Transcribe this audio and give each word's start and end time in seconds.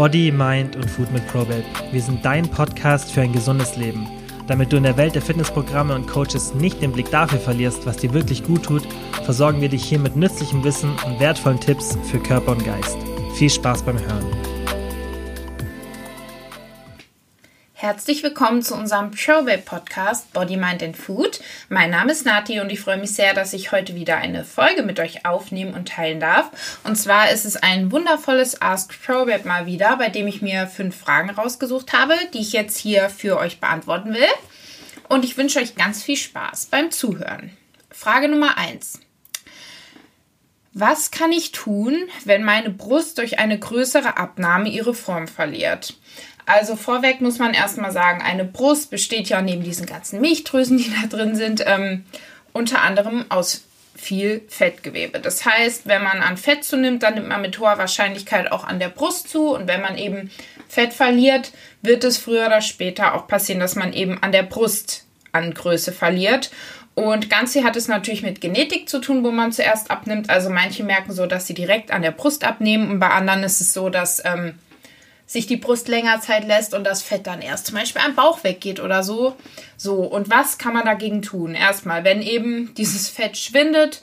Body, 0.00 0.32
Mind 0.32 0.76
und 0.76 0.90
Food 0.90 1.12
mit 1.12 1.26
Probate. 1.26 1.62
Wir 1.92 2.00
sind 2.00 2.24
dein 2.24 2.48
Podcast 2.48 3.12
für 3.12 3.20
ein 3.20 3.34
gesundes 3.34 3.76
Leben. 3.76 4.08
Damit 4.46 4.72
du 4.72 4.78
in 4.78 4.84
der 4.84 4.96
Welt 4.96 5.14
der 5.14 5.20
Fitnessprogramme 5.20 5.94
und 5.94 6.08
Coaches 6.08 6.54
nicht 6.54 6.80
den 6.80 6.92
Blick 6.92 7.10
dafür 7.10 7.38
verlierst, 7.38 7.84
was 7.84 7.98
dir 7.98 8.14
wirklich 8.14 8.42
gut 8.42 8.62
tut, 8.62 8.88
versorgen 9.24 9.60
wir 9.60 9.68
dich 9.68 9.84
hier 9.84 9.98
mit 9.98 10.16
nützlichem 10.16 10.64
Wissen 10.64 10.92
und 11.04 11.20
wertvollen 11.20 11.60
Tipps 11.60 11.98
für 12.10 12.18
Körper 12.18 12.52
und 12.52 12.64
Geist. 12.64 12.96
Viel 13.34 13.50
Spaß 13.50 13.82
beim 13.82 13.98
Hören. 13.98 14.49
Herzlich 17.90 18.22
willkommen 18.22 18.62
zu 18.62 18.76
unserem 18.76 19.10
Probate 19.10 19.62
Podcast 19.62 20.32
Body, 20.32 20.56
Mind 20.56 20.80
and 20.80 20.96
Food. 20.96 21.40
Mein 21.68 21.90
Name 21.90 22.12
ist 22.12 22.24
Nati 22.24 22.60
und 22.60 22.70
ich 22.70 22.78
freue 22.78 22.98
mich 22.98 23.12
sehr, 23.12 23.34
dass 23.34 23.52
ich 23.52 23.72
heute 23.72 23.96
wieder 23.96 24.16
eine 24.16 24.44
Folge 24.44 24.84
mit 24.84 25.00
euch 25.00 25.26
aufnehmen 25.26 25.74
und 25.74 25.88
teilen 25.88 26.20
darf. 26.20 26.78
Und 26.84 26.94
zwar 26.94 27.32
ist 27.32 27.44
es 27.44 27.56
ein 27.56 27.90
wundervolles 27.90 28.62
Ask 28.62 28.94
Probate 29.04 29.44
mal 29.44 29.66
wieder, 29.66 29.96
bei 29.96 30.08
dem 30.08 30.28
ich 30.28 30.40
mir 30.40 30.68
fünf 30.68 30.96
Fragen 30.96 31.30
rausgesucht 31.30 31.92
habe, 31.92 32.14
die 32.32 32.38
ich 32.38 32.52
jetzt 32.52 32.78
hier 32.78 33.10
für 33.10 33.36
euch 33.38 33.58
beantworten 33.58 34.14
will. 34.14 34.22
Und 35.08 35.24
ich 35.24 35.36
wünsche 35.36 35.58
euch 35.58 35.74
ganz 35.74 36.00
viel 36.00 36.16
Spaß 36.16 36.66
beim 36.66 36.92
Zuhören. 36.92 37.56
Frage 37.90 38.28
Nummer 38.28 38.56
eins: 38.56 39.00
Was 40.72 41.10
kann 41.10 41.32
ich 41.32 41.50
tun, 41.50 42.08
wenn 42.24 42.44
meine 42.44 42.70
Brust 42.70 43.18
durch 43.18 43.40
eine 43.40 43.58
größere 43.58 44.16
Abnahme 44.16 44.68
ihre 44.68 44.94
Form 44.94 45.26
verliert? 45.26 45.96
Also 46.46 46.76
vorweg 46.76 47.20
muss 47.20 47.38
man 47.38 47.54
erstmal 47.54 47.92
sagen, 47.92 48.22
eine 48.22 48.44
Brust 48.44 48.90
besteht 48.90 49.28
ja 49.28 49.40
neben 49.42 49.62
diesen 49.62 49.86
ganzen 49.86 50.20
Milchdrüsen, 50.20 50.78
die 50.78 50.92
da 51.00 51.06
drin 51.06 51.34
sind, 51.34 51.62
ähm, 51.66 52.04
unter 52.52 52.82
anderem 52.82 53.26
aus 53.28 53.64
viel 53.94 54.42
Fettgewebe. 54.48 55.20
Das 55.20 55.44
heißt, 55.44 55.86
wenn 55.86 56.02
man 56.02 56.22
an 56.22 56.36
Fett 56.36 56.64
zunimmt, 56.64 57.02
dann 57.02 57.14
nimmt 57.14 57.28
man 57.28 57.42
mit 57.42 57.58
hoher 57.58 57.78
Wahrscheinlichkeit 57.78 58.50
auch 58.50 58.64
an 58.64 58.78
der 58.78 58.88
Brust 58.88 59.28
zu. 59.28 59.54
Und 59.54 59.68
wenn 59.68 59.82
man 59.82 59.98
eben 59.98 60.30
Fett 60.68 60.92
verliert, 60.92 61.52
wird 61.82 62.04
es 62.04 62.16
früher 62.16 62.46
oder 62.46 62.62
später 62.62 63.14
auch 63.14 63.26
passieren, 63.26 63.60
dass 63.60 63.76
man 63.76 63.92
eben 63.92 64.22
an 64.22 64.32
der 64.32 64.42
Brust 64.42 65.04
an 65.32 65.52
Größe 65.52 65.92
verliert. 65.92 66.50
Und 66.94 67.30
ganz 67.30 67.52
viel 67.52 67.64
hat 67.64 67.76
es 67.76 67.88
natürlich 67.88 68.22
mit 68.22 68.40
Genetik 68.40 68.88
zu 68.88 69.00
tun, 69.00 69.22
wo 69.24 69.30
man 69.30 69.52
zuerst 69.52 69.90
abnimmt. 69.90 70.28
Also 70.28 70.50
manche 70.50 70.82
merken 70.82 71.12
so, 71.12 71.26
dass 71.26 71.46
sie 71.46 71.54
direkt 71.54 71.90
an 71.90 72.02
der 72.02 72.10
Brust 72.10 72.44
abnehmen 72.44 72.90
und 72.90 72.98
bei 72.98 73.08
anderen 73.08 73.42
ist 73.42 73.60
es 73.60 73.72
so, 73.72 73.90
dass 73.90 74.22
ähm, 74.24 74.54
sich 75.30 75.46
die 75.46 75.56
Brust 75.56 75.86
länger 75.86 76.20
Zeit 76.20 76.44
lässt 76.44 76.74
und 76.74 76.82
das 76.82 77.02
Fett 77.02 77.28
dann 77.28 77.40
erst 77.40 77.66
zum 77.66 77.76
Beispiel 77.76 78.02
am 78.04 78.16
Bauch 78.16 78.42
weggeht 78.42 78.80
oder 78.80 79.04
so. 79.04 79.36
So, 79.76 79.94
und 79.98 80.28
was 80.28 80.58
kann 80.58 80.74
man 80.74 80.84
dagegen 80.84 81.22
tun? 81.22 81.54
Erstmal, 81.54 82.02
wenn 82.02 82.20
eben 82.20 82.74
dieses 82.74 83.08
Fett 83.08 83.36
schwindet, 83.36 84.02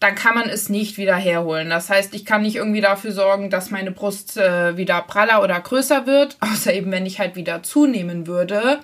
dann 0.00 0.14
kann 0.14 0.34
man 0.34 0.48
es 0.48 0.70
nicht 0.70 0.96
wieder 0.96 1.14
herholen. 1.14 1.68
Das 1.68 1.90
heißt, 1.90 2.14
ich 2.14 2.24
kann 2.24 2.40
nicht 2.40 2.56
irgendwie 2.56 2.80
dafür 2.80 3.12
sorgen, 3.12 3.50
dass 3.50 3.70
meine 3.70 3.90
Brust 3.90 4.38
äh, 4.38 4.74
wieder 4.78 5.02
praller 5.02 5.42
oder 5.42 5.60
größer 5.60 6.06
wird, 6.06 6.38
außer 6.40 6.72
eben, 6.72 6.90
wenn 6.90 7.04
ich 7.04 7.18
halt 7.18 7.36
wieder 7.36 7.62
zunehmen 7.62 8.26
würde. 8.26 8.80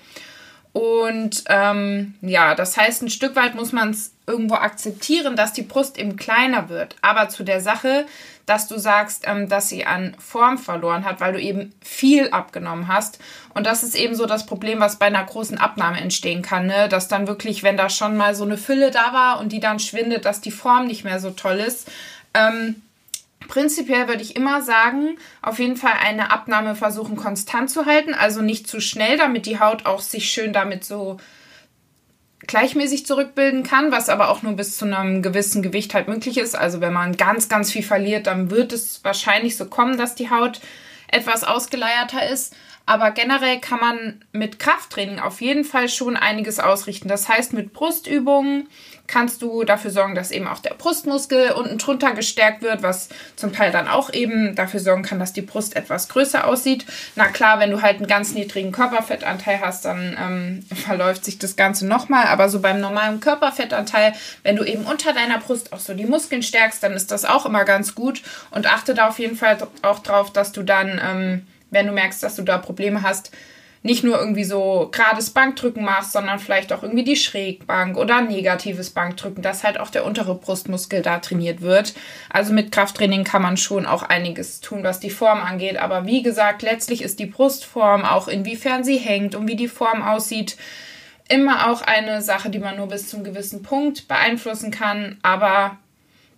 Und 0.74 1.44
ähm, 1.48 2.16
ja, 2.20 2.54
das 2.54 2.76
heißt, 2.76 3.00
ein 3.00 3.08
Stück 3.08 3.34
weit 3.34 3.54
muss 3.54 3.72
man 3.72 3.92
es 3.92 4.12
irgendwo 4.26 4.56
akzeptieren, 4.56 5.36
dass 5.36 5.54
die 5.54 5.62
Brust 5.62 5.98
eben 5.98 6.16
kleiner 6.16 6.68
wird. 6.68 6.96
Aber 7.00 7.30
zu 7.30 7.44
der 7.44 7.62
Sache, 7.62 8.04
dass 8.48 8.68
du 8.68 8.78
sagst, 8.78 9.24
ähm, 9.26 9.48
dass 9.48 9.68
sie 9.68 9.84
an 9.84 10.16
Form 10.18 10.58
verloren 10.58 11.04
hat, 11.04 11.20
weil 11.20 11.32
du 11.32 11.40
eben 11.40 11.72
viel 11.82 12.30
abgenommen 12.30 12.88
hast. 12.88 13.18
Und 13.54 13.66
das 13.66 13.82
ist 13.82 13.94
eben 13.94 14.14
so 14.14 14.26
das 14.26 14.46
Problem, 14.46 14.80
was 14.80 14.98
bei 14.98 15.06
einer 15.06 15.24
großen 15.24 15.58
Abnahme 15.58 16.00
entstehen 16.00 16.42
kann, 16.42 16.66
ne? 16.66 16.88
dass 16.88 17.08
dann 17.08 17.26
wirklich, 17.26 17.62
wenn 17.62 17.76
da 17.76 17.90
schon 17.90 18.16
mal 18.16 18.34
so 18.34 18.44
eine 18.44 18.56
Fülle 18.56 18.90
da 18.90 19.12
war 19.12 19.40
und 19.40 19.52
die 19.52 19.60
dann 19.60 19.78
schwindet, 19.78 20.24
dass 20.24 20.40
die 20.40 20.50
Form 20.50 20.86
nicht 20.86 21.04
mehr 21.04 21.20
so 21.20 21.30
toll 21.30 21.56
ist. 21.56 21.90
Ähm, 22.34 22.82
Prinzipiell 23.46 24.08
würde 24.08 24.22
ich 24.22 24.36
immer 24.36 24.60
sagen, 24.60 25.16
auf 25.40 25.58
jeden 25.58 25.76
Fall 25.76 25.94
eine 26.04 26.30
Abnahme 26.30 26.74
versuchen 26.74 27.16
konstant 27.16 27.70
zu 27.70 27.86
halten, 27.86 28.12
also 28.12 28.42
nicht 28.42 28.68
zu 28.68 28.80
schnell, 28.80 29.16
damit 29.16 29.46
die 29.46 29.58
Haut 29.58 29.86
auch 29.86 30.00
sich 30.00 30.30
schön 30.30 30.52
damit 30.52 30.84
so 30.84 31.18
gleichmäßig 32.48 33.06
zurückbilden 33.06 33.62
kann, 33.62 33.92
was 33.92 34.08
aber 34.08 34.30
auch 34.30 34.42
nur 34.42 34.54
bis 34.54 34.76
zu 34.76 34.84
einem 34.84 35.22
gewissen 35.22 35.62
Gewicht 35.62 35.94
halt 35.94 36.08
möglich 36.08 36.38
ist. 36.38 36.56
Also 36.56 36.80
wenn 36.80 36.92
man 36.92 37.16
ganz, 37.16 37.48
ganz 37.48 37.70
viel 37.70 37.84
verliert, 37.84 38.26
dann 38.26 38.50
wird 38.50 38.72
es 38.72 39.04
wahrscheinlich 39.04 39.56
so 39.56 39.66
kommen, 39.66 39.96
dass 39.96 40.16
die 40.16 40.30
Haut 40.30 40.60
etwas 41.06 41.44
ausgeleierter 41.44 42.28
ist. 42.28 42.56
Aber 42.88 43.10
generell 43.10 43.60
kann 43.60 43.80
man 43.80 44.24
mit 44.32 44.58
Krafttraining 44.58 45.18
auf 45.18 45.42
jeden 45.42 45.64
Fall 45.64 45.90
schon 45.90 46.16
einiges 46.16 46.58
ausrichten. 46.58 47.06
Das 47.06 47.28
heißt, 47.28 47.52
mit 47.52 47.74
Brustübungen 47.74 48.66
kannst 49.06 49.42
du 49.42 49.62
dafür 49.64 49.90
sorgen, 49.90 50.14
dass 50.14 50.30
eben 50.30 50.48
auch 50.48 50.60
der 50.60 50.72
Brustmuskel 50.72 51.50
unten 51.50 51.76
drunter 51.76 52.12
gestärkt 52.12 52.62
wird, 52.62 52.82
was 52.82 53.10
zum 53.36 53.52
Teil 53.52 53.72
dann 53.72 53.88
auch 53.88 54.10
eben 54.10 54.54
dafür 54.54 54.80
sorgen 54.80 55.02
kann, 55.02 55.18
dass 55.18 55.34
die 55.34 55.42
Brust 55.42 55.76
etwas 55.76 56.08
größer 56.08 56.46
aussieht. 56.46 56.86
Na 57.14 57.26
klar, 57.26 57.58
wenn 57.58 57.70
du 57.70 57.82
halt 57.82 57.98
einen 57.98 58.06
ganz 58.06 58.32
niedrigen 58.32 58.72
Körperfettanteil 58.72 59.60
hast, 59.60 59.84
dann 59.84 60.16
ähm, 60.18 60.64
verläuft 60.74 61.26
sich 61.26 61.38
das 61.38 61.56
Ganze 61.56 61.86
nochmal. 61.86 62.28
Aber 62.28 62.48
so 62.48 62.60
beim 62.60 62.80
normalen 62.80 63.20
Körperfettanteil, 63.20 64.14
wenn 64.44 64.56
du 64.56 64.64
eben 64.64 64.86
unter 64.86 65.12
deiner 65.12 65.40
Brust 65.40 65.74
auch 65.74 65.80
so 65.80 65.92
die 65.92 66.06
Muskeln 66.06 66.42
stärkst, 66.42 66.82
dann 66.82 66.94
ist 66.94 67.10
das 67.10 67.26
auch 67.26 67.44
immer 67.44 67.66
ganz 67.66 67.94
gut. 67.94 68.22
Und 68.50 68.66
achte 68.66 68.94
da 68.94 69.08
auf 69.08 69.18
jeden 69.18 69.36
Fall 69.36 69.58
auch 69.82 69.98
drauf, 69.98 70.32
dass 70.32 70.52
du 70.52 70.62
dann 70.62 70.98
ähm, 71.04 71.46
wenn 71.70 71.86
du 71.86 71.92
merkst, 71.92 72.22
dass 72.22 72.36
du 72.36 72.42
da 72.42 72.58
Probleme 72.58 73.02
hast, 73.02 73.32
nicht 73.82 74.02
nur 74.02 74.18
irgendwie 74.18 74.44
so 74.44 74.88
gerades 74.90 75.30
Bankdrücken 75.30 75.84
machst, 75.84 76.12
sondern 76.12 76.38
vielleicht 76.38 76.72
auch 76.72 76.82
irgendwie 76.82 77.04
die 77.04 77.16
Schrägbank 77.16 77.96
oder 77.96 78.20
negatives 78.20 78.90
Bankdrücken, 78.90 79.42
dass 79.42 79.62
halt 79.62 79.78
auch 79.78 79.90
der 79.90 80.04
untere 80.04 80.34
Brustmuskel 80.34 81.02
da 81.02 81.18
trainiert 81.18 81.60
wird. 81.60 81.94
Also 82.28 82.52
mit 82.52 82.72
Krafttraining 82.72 83.24
kann 83.24 83.42
man 83.42 83.56
schon 83.56 83.86
auch 83.86 84.02
einiges 84.02 84.60
tun, 84.60 84.82
was 84.82 85.00
die 85.00 85.10
Form 85.10 85.40
angeht. 85.40 85.76
Aber 85.76 86.06
wie 86.06 86.22
gesagt, 86.22 86.62
letztlich 86.62 87.02
ist 87.02 87.20
die 87.20 87.26
Brustform, 87.26 88.04
auch 88.04 88.28
inwiefern 88.28 88.82
sie 88.82 88.96
hängt 88.96 89.34
und 89.34 89.46
wie 89.46 89.56
die 89.56 89.68
Form 89.68 90.02
aussieht, 90.02 90.56
immer 91.28 91.70
auch 91.70 91.82
eine 91.82 92.20
Sache, 92.22 92.50
die 92.50 92.58
man 92.58 92.76
nur 92.76 92.88
bis 92.88 93.08
zum 93.08 93.22
gewissen 93.22 93.62
Punkt 93.62 94.08
beeinflussen 94.08 94.70
kann. 94.70 95.18
Aber 95.22 95.78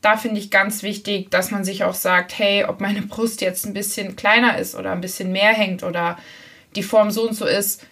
da 0.01 0.17
finde 0.17 0.41
ich 0.41 0.51
ganz 0.51 0.83
wichtig, 0.83 1.31
dass 1.31 1.51
man 1.51 1.65
sich 1.65 1.85
auch 1.85 1.95
sagt, 1.95 2.39
hey, 2.39 2.65
ob 2.65 2.81
meine 2.81 3.03
Brust 3.03 3.41
jetzt 3.41 3.67
ein 3.67 3.75
bisschen 3.75 4.17
kleiner 4.17 4.59
ist 4.59 4.75
oder 4.75 4.93
ein 4.93 5.01
bisschen 5.01 5.33
mehr 5.33 5.53
hängt 5.53 5.83
oder 5.83 6.19
die 6.75 6.83
Form 6.83 7.11
so 7.11 7.29
und 7.29 7.35
so 7.35 7.47
ist. 7.47 7.85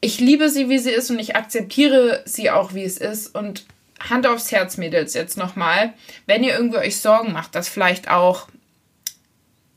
Ich 0.00 0.20
liebe 0.20 0.48
sie, 0.50 0.68
wie 0.68 0.78
sie 0.78 0.90
ist 0.90 1.10
und 1.10 1.18
ich 1.18 1.36
akzeptiere 1.36 2.22
sie 2.26 2.50
auch, 2.50 2.74
wie 2.74 2.82
es 2.82 2.98
ist. 2.98 3.34
Und 3.34 3.64
Hand 4.00 4.26
aufs 4.26 4.50
Herz, 4.50 4.76
Mädels, 4.76 5.14
jetzt 5.14 5.38
nochmal. 5.38 5.94
Wenn 6.26 6.42
ihr 6.42 6.54
irgendwie 6.54 6.78
euch 6.78 7.00
Sorgen 7.00 7.32
macht, 7.32 7.54
dass 7.54 7.68
vielleicht 7.68 8.10
auch 8.10 8.48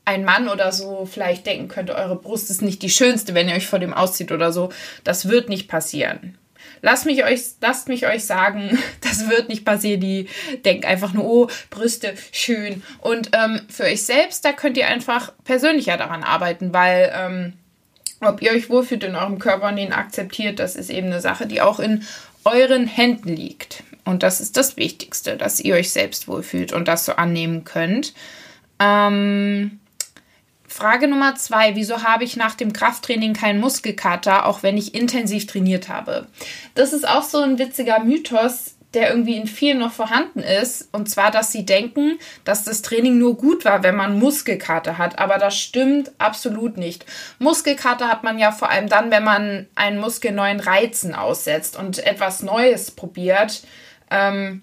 ein 0.04 0.24
Mann 0.24 0.50
oder 0.50 0.72
so 0.72 1.08
vielleicht 1.10 1.46
denken 1.46 1.68
könnte, 1.68 1.96
eure 1.96 2.16
Brust 2.16 2.50
ist 2.50 2.62
nicht 2.62 2.82
die 2.82 2.90
schönste, 2.90 3.34
wenn 3.34 3.50
ihr 3.50 3.56
euch 3.56 3.68
vor 3.68 3.80
dem 3.80 3.94
auszieht 3.94 4.32
oder 4.32 4.52
so, 4.52 4.70
das 5.04 5.30
wird 5.30 5.50
nicht 5.50 5.68
passieren. 5.68 6.38
Lasst 6.82 7.06
mich 7.06 7.24
euch, 7.24 7.42
lasst 7.62 7.88
mich 7.88 8.08
euch 8.08 8.26
sagen, 8.26 8.78
das 9.02 9.30
wird 9.30 9.50
nicht 9.50 9.66
passieren. 9.66 10.02
Die 10.02 10.28
denken 10.64 10.86
einfach 10.86 11.14
nur, 11.14 11.26
oh, 11.26 11.48
Brüste, 11.70 12.14
schön. 12.32 12.84
Und 13.02 13.32
ähm, 13.34 13.62
für 13.70 13.84
euch 13.84 14.04
selbst, 14.04 14.46
da 14.46 14.54
könnt 14.54 14.78
ihr 14.78 14.88
einfach 14.88 15.34
persönlicher 15.44 15.98
daran 15.98 16.24
arbeiten, 16.24 16.74
weil 16.74 17.12
ähm, 17.16 17.54
ob 18.22 18.42
ihr 18.42 18.52
euch 18.52 18.70
wohlfühlt 18.70 19.04
in 19.04 19.16
eurem 19.16 19.40
Körper 19.40 19.68
und 19.68 19.78
ihn 19.78 19.94
akzeptiert, 19.94 20.60
das 20.60 20.76
ist 20.76 20.90
eben 20.90 21.08
eine 21.08 21.22
Sache, 21.22 21.48
die 21.48 21.62
auch 21.62 21.80
in 21.80 22.04
euren 22.44 22.88
Händen 22.88 23.36
liegt. 23.36 23.84
Und 24.06 24.24
das 24.24 24.40
ist 24.40 24.56
das 24.56 24.78
Wichtigste, 24.78 25.36
dass 25.36 25.60
ihr 25.60 25.76
euch 25.76 25.92
selbst 25.92 26.28
wohlfühlt 26.28 26.74
und 26.74 26.88
das 26.88 27.06
so 27.06 27.14
annehmen 27.14 27.64
könnt. 27.64 28.14
Ähm, 28.80 29.80
Frage 30.76 31.08
Nummer 31.08 31.36
zwei, 31.36 31.78
wieso 31.78 32.04
habe 32.04 32.26
ich 32.26 32.36
nach 32.36 32.54
dem 32.54 32.74
Krafttraining 32.74 33.32
keinen 33.32 33.62
Muskelkater, 33.62 34.46
auch 34.46 34.62
wenn 34.62 34.76
ich 34.76 34.94
intensiv 34.94 35.48
trainiert 35.48 35.88
habe? 35.88 36.28
Das 36.74 36.92
ist 36.92 37.08
auch 37.08 37.24
so 37.24 37.40
ein 37.40 37.58
witziger 37.58 38.02
Mythos, 38.02 38.76
der 38.94 39.10
irgendwie 39.10 39.38
in 39.38 39.48
vielen 39.48 39.80
noch 39.80 39.94
vorhanden 39.94 40.40
ist. 40.40 40.90
Und 40.92 41.10
zwar, 41.10 41.32
dass 41.32 41.54
sie 41.54 41.66
denken, 41.66 42.20
dass 42.44 42.66
das 42.66 42.82
Training 42.82 43.18
nur 43.18 43.38
gut 43.38 43.64
war, 43.64 43.84
wenn 43.84 43.96
man 43.96 44.20
Muskelkater 44.20 44.98
hat. 44.98 45.18
Aber 45.18 45.38
das 45.38 45.58
stimmt 45.58 46.12
absolut 46.18 46.76
nicht. 46.76 47.06
Muskelkater 47.40 48.10
hat 48.10 48.26
man 48.26 48.38
ja 48.38 48.52
vor 48.52 48.70
allem 48.70 48.90
dann, 48.90 49.12
wenn 49.12 49.24
man 49.24 49.68
einen 49.76 50.02
Muskel 50.02 50.34
neuen 50.34 50.60
Reizen 50.60 51.16
aussetzt 51.16 51.78
und 51.78 52.06
etwas 52.06 52.44
Neues 52.44 52.92
probiert. 52.92 53.64
Ähm, 54.12 54.62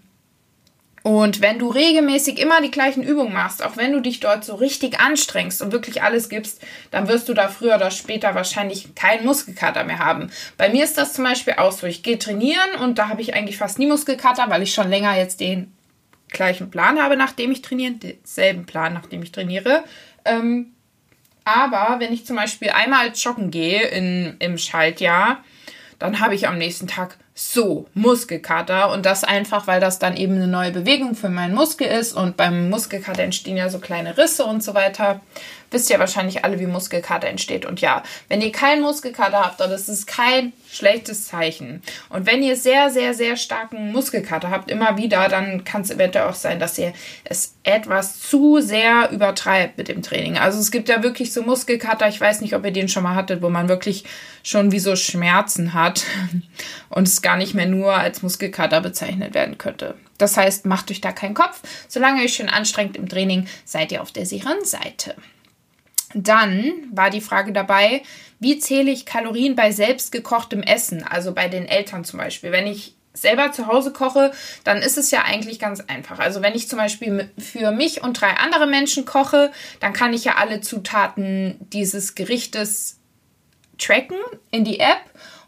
und 1.02 1.40
wenn 1.40 1.58
du 1.58 1.68
regelmäßig 1.68 2.38
immer 2.38 2.60
die 2.60 2.70
gleichen 2.70 3.02
Übungen 3.02 3.32
machst, 3.32 3.64
auch 3.64 3.76
wenn 3.76 3.92
du 3.92 4.00
dich 4.00 4.20
dort 4.20 4.44
so 4.44 4.54
richtig 4.54 5.00
anstrengst 5.00 5.60
und 5.60 5.72
wirklich 5.72 6.02
alles 6.02 6.28
gibst, 6.28 6.62
dann 6.92 7.08
wirst 7.08 7.28
du 7.28 7.34
da 7.34 7.48
früher 7.48 7.74
oder 7.74 7.90
später 7.90 8.36
wahrscheinlich 8.36 8.94
keinen 8.94 9.24
Muskelkater 9.24 9.82
mehr 9.82 9.98
haben. 9.98 10.30
Bei 10.56 10.68
mir 10.68 10.84
ist 10.84 10.96
das 10.96 11.12
zum 11.12 11.24
Beispiel 11.24 11.54
auch 11.54 11.72
so. 11.72 11.88
Ich 11.88 12.04
gehe 12.04 12.18
trainieren 12.18 12.76
und 12.80 12.98
da 12.98 13.08
habe 13.08 13.20
ich 13.20 13.34
eigentlich 13.34 13.58
fast 13.58 13.80
nie 13.80 13.86
Muskelkater, 13.86 14.48
weil 14.48 14.62
ich 14.62 14.74
schon 14.74 14.88
länger 14.88 15.16
jetzt 15.16 15.40
den 15.40 15.72
gleichen 16.28 16.70
Plan 16.70 17.02
habe, 17.02 17.16
nachdem 17.16 17.50
ich 17.50 17.62
trainiere, 17.62 17.94
denselben 17.94 18.64
Plan, 18.64 18.94
nachdem 18.94 19.24
ich 19.24 19.32
trainiere. 19.32 19.82
Ähm, 20.24 20.72
aber 21.44 21.98
wenn 21.98 22.12
ich 22.12 22.24
zum 22.24 22.36
Beispiel 22.36 22.70
einmal 22.70 23.08
joggen 23.08 23.50
gehe 23.50 23.82
in, 23.88 24.36
im 24.38 24.56
Schaltjahr, 24.56 25.42
dann 25.98 26.20
habe 26.20 26.36
ich 26.36 26.46
am 26.46 26.58
nächsten 26.58 26.86
Tag 26.86 27.18
so, 27.34 27.86
Muskelkater. 27.94 28.90
Und 28.92 29.06
das 29.06 29.24
einfach, 29.24 29.66
weil 29.66 29.80
das 29.80 29.98
dann 29.98 30.16
eben 30.16 30.34
eine 30.34 30.48
neue 30.48 30.72
Bewegung 30.72 31.14
für 31.14 31.28
meinen 31.28 31.54
Muskel 31.54 31.86
ist. 31.86 32.12
Und 32.12 32.36
beim 32.36 32.70
Muskelkater 32.70 33.22
entstehen 33.22 33.56
ja 33.56 33.68
so 33.68 33.78
kleine 33.78 34.16
Risse 34.18 34.44
und 34.44 34.62
so 34.62 34.74
weiter 34.74 35.20
wisst 35.72 35.90
ihr 35.90 35.98
wahrscheinlich 35.98 36.44
alle, 36.44 36.60
wie 36.60 36.66
Muskelkater 36.66 37.28
entsteht. 37.28 37.66
Und 37.66 37.80
ja, 37.80 38.02
wenn 38.28 38.40
ihr 38.40 38.52
keinen 38.52 38.82
Muskelkater 38.82 39.44
habt, 39.44 39.60
dann 39.60 39.70
ist 39.70 39.88
es 39.88 40.06
kein 40.06 40.52
schlechtes 40.70 41.26
Zeichen. 41.26 41.82
Und 42.08 42.26
wenn 42.26 42.42
ihr 42.42 42.56
sehr, 42.56 42.90
sehr, 42.90 43.14
sehr 43.14 43.36
starken 43.36 43.92
Muskelkater 43.92 44.50
habt, 44.50 44.70
immer 44.70 44.96
wieder, 44.96 45.28
dann 45.28 45.64
kann 45.64 45.82
es 45.82 45.90
eventuell 45.90 46.26
auch 46.26 46.34
sein, 46.34 46.58
dass 46.58 46.78
ihr 46.78 46.92
es 47.24 47.54
etwas 47.64 48.20
zu 48.20 48.60
sehr 48.60 49.10
übertreibt 49.10 49.78
mit 49.78 49.88
dem 49.88 50.02
Training. 50.02 50.38
Also 50.38 50.58
es 50.58 50.70
gibt 50.70 50.88
ja 50.88 51.02
wirklich 51.02 51.32
so 51.32 51.42
Muskelkater, 51.42 52.08
ich 52.08 52.20
weiß 52.20 52.40
nicht, 52.40 52.54
ob 52.54 52.64
ihr 52.64 52.72
den 52.72 52.88
schon 52.88 53.02
mal 53.02 53.14
hattet, 53.14 53.42
wo 53.42 53.50
man 53.50 53.68
wirklich 53.68 54.04
schon 54.42 54.72
wie 54.72 54.78
so 54.78 54.96
Schmerzen 54.96 55.74
hat 55.74 56.04
und 56.88 57.06
es 57.06 57.22
gar 57.22 57.36
nicht 57.36 57.54
mehr 57.54 57.66
nur 57.66 57.94
als 57.94 58.22
Muskelkater 58.22 58.80
bezeichnet 58.80 59.34
werden 59.34 59.58
könnte. 59.58 59.94
Das 60.18 60.36
heißt, 60.36 60.66
macht 60.66 60.90
euch 60.90 61.00
da 61.00 61.12
keinen 61.12 61.34
Kopf. 61.34 61.60
Solange 61.88 62.20
ihr 62.20 62.26
euch 62.26 62.34
schön 62.34 62.48
anstrengt 62.48 62.96
im 62.96 63.08
Training, 63.08 63.48
seid 63.64 63.92
ihr 63.92 64.02
auf 64.02 64.12
der 64.12 64.26
sicheren 64.26 64.64
Seite. 64.64 65.16
Dann 66.14 66.72
war 66.90 67.10
die 67.10 67.20
Frage 67.20 67.52
dabei, 67.52 68.02
wie 68.38 68.58
zähle 68.58 68.90
ich 68.90 69.06
Kalorien 69.06 69.56
bei 69.56 69.72
selbstgekochtem 69.72 70.62
Essen, 70.62 71.04
also 71.04 71.32
bei 71.32 71.48
den 71.48 71.66
Eltern 71.66 72.04
zum 72.04 72.18
Beispiel. 72.18 72.52
Wenn 72.52 72.66
ich 72.66 72.94
selber 73.14 73.52
zu 73.52 73.66
Hause 73.66 73.92
koche, 73.92 74.32
dann 74.64 74.78
ist 74.78 74.98
es 74.98 75.10
ja 75.10 75.22
eigentlich 75.22 75.58
ganz 75.58 75.80
einfach. 75.80 76.18
Also 76.18 76.42
wenn 76.42 76.54
ich 76.54 76.68
zum 76.68 76.78
Beispiel 76.78 77.30
für 77.38 77.70
mich 77.70 78.02
und 78.02 78.20
drei 78.20 78.30
andere 78.30 78.66
Menschen 78.66 79.04
koche, 79.04 79.52
dann 79.80 79.92
kann 79.92 80.14
ich 80.14 80.24
ja 80.24 80.36
alle 80.36 80.60
Zutaten 80.60 81.56
dieses 81.60 82.14
Gerichtes 82.14 82.98
tracken 83.78 84.16
in 84.50 84.64
die 84.64 84.80
App 84.80 85.00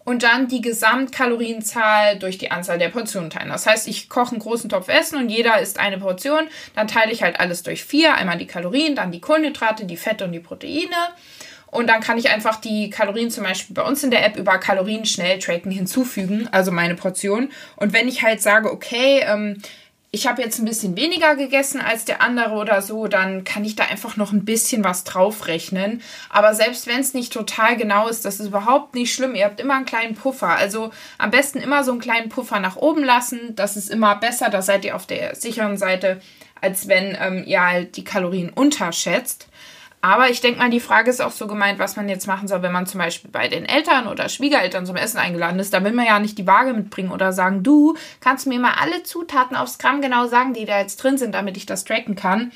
und 0.04 0.22
dann 0.22 0.48
die 0.48 0.60
Gesamtkalorienzahl 0.60 2.18
durch 2.18 2.38
die 2.38 2.50
Anzahl 2.50 2.78
der 2.78 2.90
Portionen 2.90 3.30
teilen. 3.30 3.48
Das 3.48 3.66
heißt, 3.66 3.88
ich 3.88 4.08
koche 4.08 4.32
einen 4.32 4.40
großen 4.40 4.68
Topf 4.68 4.88
Essen 4.88 5.18
und 5.18 5.28
jeder 5.28 5.60
isst 5.60 5.78
eine 5.78 5.98
Portion, 5.98 6.48
dann 6.74 6.88
teile 6.88 7.12
ich 7.12 7.22
halt 7.22 7.40
alles 7.40 7.62
durch 7.62 7.84
vier, 7.84 8.14
einmal 8.14 8.38
die 8.38 8.46
Kalorien, 8.46 8.94
dann 8.94 9.12
die 9.12 9.20
Kohlenhydrate, 9.20 9.86
die 9.86 9.96
Fette 9.96 10.24
und 10.24 10.32
die 10.32 10.40
Proteine. 10.40 10.96
Und 11.66 11.88
dann 11.88 12.00
kann 12.00 12.18
ich 12.18 12.30
einfach 12.30 12.60
die 12.60 12.88
Kalorien 12.88 13.32
zum 13.32 13.42
Beispiel 13.42 13.74
bei 13.74 13.82
uns 13.82 14.04
in 14.04 14.12
der 14.12 14.24
App 14.24 14.36
über 14.36 14.58
Kalorien 14.58 15.06
schnell 15.06 15.40
tracken 15.40 15.72
hinzufügen, 15.72 16.48
also 16.52 16.70
meine 16.70 16.94
Portion. 16.94 17.50
Und 17.74 17.92
wenn 17.92 18.06
ich 18.06 18.22
halt 18.22 18.40
sage, 18.40 18.70
okay, 18.70 19.24
ähm, 19.26 19.60
ich 20.14 20.28
habe 20.28 20.42
jetzt 20.42 20.60
ein 20.60 20.64
bisschen 20.64 20.96
weniger 20.96 21.34
gegessen 21.34 21.80
als 21.80 22.04
der 22.04 22.22
andere 22.22 22.54
oder 22.54 22.82
so, 22.82 23.08
dann 23.08 23.42
kann 23.42 23.64
ich 23.64 23.74
da 23.74 23.86
einfach 23.86 24.16
noch 24.16 24.30
ein 24.30 24.44
bisschen 24.44 24.84
was 24.84 25.02
draufrechnen. 25.02 26.02
Aber 26.30 26.54
selbst 26.54 26.86
wenn 26.86 27.00
es 27.00 27.14
nicht 27.14 27.32
total 27.32 27.76
genau 27.76 28.06
ist, 28.06 28.24
das 28.24 28.38
ist 28.38 28.46
überhaupt 28.46 28.94
nicht 28.94 29.12
schlimm. 29.12 29.34
Ihr 29.34 29.44
habt 29.44 29.58
immer 29.58 29.74
einen 29.74 29.86
kleinen 29.86 30.14
Puffer. 30.14 30.50
Also 30.50 30.92
am 31.18 31.32
besten 31.32 31.58
immer 31.58 31.82
so 31.82 31.90
einen 31.90 32.00
kleinen 32.00 32.28
Puffer 32.28 32.60
nach 32.60 32.76
oben 32.76 33.02
lassen. 33.02 33.56
Das 33.56 33.76
ist 33.76 33.90
immer 33.90 34.14
besser. 34.14 34.50
Da 34.50 34.62
seid 34.62 34.84
ihr 34.84 34.94
auf 34.94 35.06
der 35.06 35.34
sicheren 35.34 35.76
Seite, 35.76 36.20
als 36.60 36.86
wenn 36.86 37.18
ähm, 37.20 37.42
ihr 37.44 37.60
halt 37.60 37.96
die 37.96 38.04
Kalorien 38.04 38.50
unterschätzt. 38.50 39.48
Aber 40.04 40.28
ich 40.28 40.42
denke 40.42 40.58
mal, 40.58 40.68
die 40.68 40.80
Frage 40.80 41.08
ist 41.08 41.22
auch 41.22 41.30
so 41.30 41.46
gemeint, 41.46 41.78
was 41.78 41.96
man 41.96 42.10
jetzt 42.10 42.26
machen 42.26 42.46
soll, 42.46 42.60
wenn 42.60 42.72
man 42.72 42.84
zum 42.84 42.98
Beispiel 42.98 43.30
bei 43.30 43.48
den 43.48 43.64
Eltern 43.64 44.06
oder 44.06 44.28
Schwiegereltern 44.28 44.84
zum 44.84 44.96
Essen 44.96 45.16
eingeladen 45.16 45.58
ist. 45.58 45.72
Da 45.72 45.82
will 45.82 45.94
man 45.94 46.04
ja 46.04 46.18
nicht 46.18 46.36
die 46.36 46.46
Waage 46.46 46.74
mitbringen 46.74 47.10
oder 47.10 47.32
sagen, 47.32 47.62
du 47.62 47.96
kannst 48.20 48.46
mir 48.46 48.60
mal 48.60 48.74
alle 48.78 49.02
Zutaten 49.02 49.56
aufs 49.56 49.78
Gramm 49.78 50.02
genau 50.02 50.26
sagen, 50.26 50.52
die 50.52 50.66
da 50.66 50.78
jetzt 50.78 50.96
drin 50.96 51.16
sind, 51.16 51.34
damit 51.34 51.56
ich 51.56 51.64
das 51.64 51.86
tracken 51.86 52.16
kann. 52.16 52.52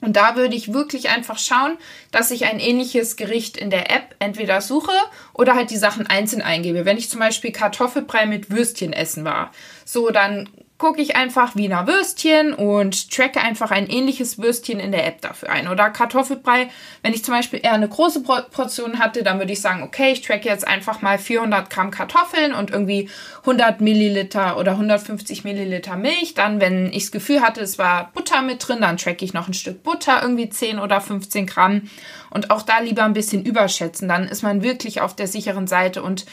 Und 0.00 0.16
da 0.16 0.34
würde 0.34 0.56
ich 0.56 0.72
wirklich 0.72 1.08
einfach 1.08 1.38
schauen, 1.38 1.78
dass 2.10 2.32
ich 2.32 2.46
ein 2.46 2.58
ähnliches 2.58 3.14
Gericht 3.14 3.56
in 3.56 3.70
der 3.70 3.92
App 3.92 4.16
entweder 4.18 4.60
suche 4.60 4.90
oder 5.34 5.54
halt 5.54 5.70
die 5.70 5.76
Sachen 5.76 6.08
einzeln 6.08 6.42
eingebe. 6.42 6.84
Wenn 6.84 6.98
ich 6.98 7.08
zum 7.08 7.20
Beispiel 7.20 7.52
Kartoffelbrei 7.52 8.26
mit 8.26 8.50
Würstchen 8.50 8.92
essen 8.92 9.24
war, 9.24 9.52
so 9.84 10.10
dann 10.10 10.48
gucke 10.78 11.00
ich 11.00 11.16
einfach 11.16 11.56
Wiener 11.56 11.86
Würstchen 11.86 12.52
und 12.52 13.10
tracke 13.10 13.40
einfach 13.40 13.70
ein 13.70 13.88
ähnliches 13.88 14.38
Würstchen 14.38 14.78
in 14.78 14.92
der 14.92 15.06
App 15.06 15.22
dafür 15.22 15.48
ein. 15.50 15.68
Oder 15.68 15.88
Kartoffelbrei, 15.88 16.68
wenn 17.02 17.14
ich 17.14 17.24
zum 17.24 17.32
Beispiel 17.32 17.60
eher 17.62 17.72
eine 17.72 17.88
große 17.88 18.22
Portion 18.22 18.98
hatte, 18.98 19.22
dann 19.22 19.38
würde 19.38 19.52
ich 19.52 19.62
sagen, 19.62 19.82
okay, 19.82 20.12
ich 20.12 20.20
tracke 20.20 20.48
jetzt 20.48 20.66
einfach 20.66 21.00
mal 21.00 21.18
400 21.18 21.70
Gramm 21.70 21.90
Kartoffeln 21.90 22.52
und 22.52 22.70
irgendwie 22.70 23.08
100 23.40 23.80
Milliliter 23.80 24.58
oder 24.58 24.72
150 24.72 25.44
Milliliter 25.44 25.96
Milch. 25.96 26.34
Dann, 26.34 26.60
wenn 26.60 26.92
ich 26.92 27.04
das 27.04 27.12
Gefühl 27.12 27.40
hatte, 27.40 27.62
es 27.62 27.78
war 27.78 28.10
Butter 28.12 28.42
mit 28.42 28.66
drin, 28.66 28.82
dann 28.82 28.98
tracke 28.98 29.24
ich 29.24 29.32
noch 29.32 29.48
ein 29.48 29.54
Stück 29.54 29.82
Butter, 29.82 30.20
irgendwie 30.20 30.50
10 30.50 30.78
oder 30.78 31.00
15 31.00 31.46
Gramm. 31.46 31.88
Und 32.28 32.50
auch 32.50 32.60
da 32.60 32.80
lieber 32.80 33.04
ein 33.04 33.14
bisschen 33.14 33.46
überschätzen. 33.46 34.08
Dann 34.08 34.28
ist 34.28 34.42
man 34.42 34.62
wirklich 34.62 35.00
auf 35.00 35.16
der 35.16 35.26
sicheren 35.26 35.66
Seite 35.66 36.02
und 36.02 36.26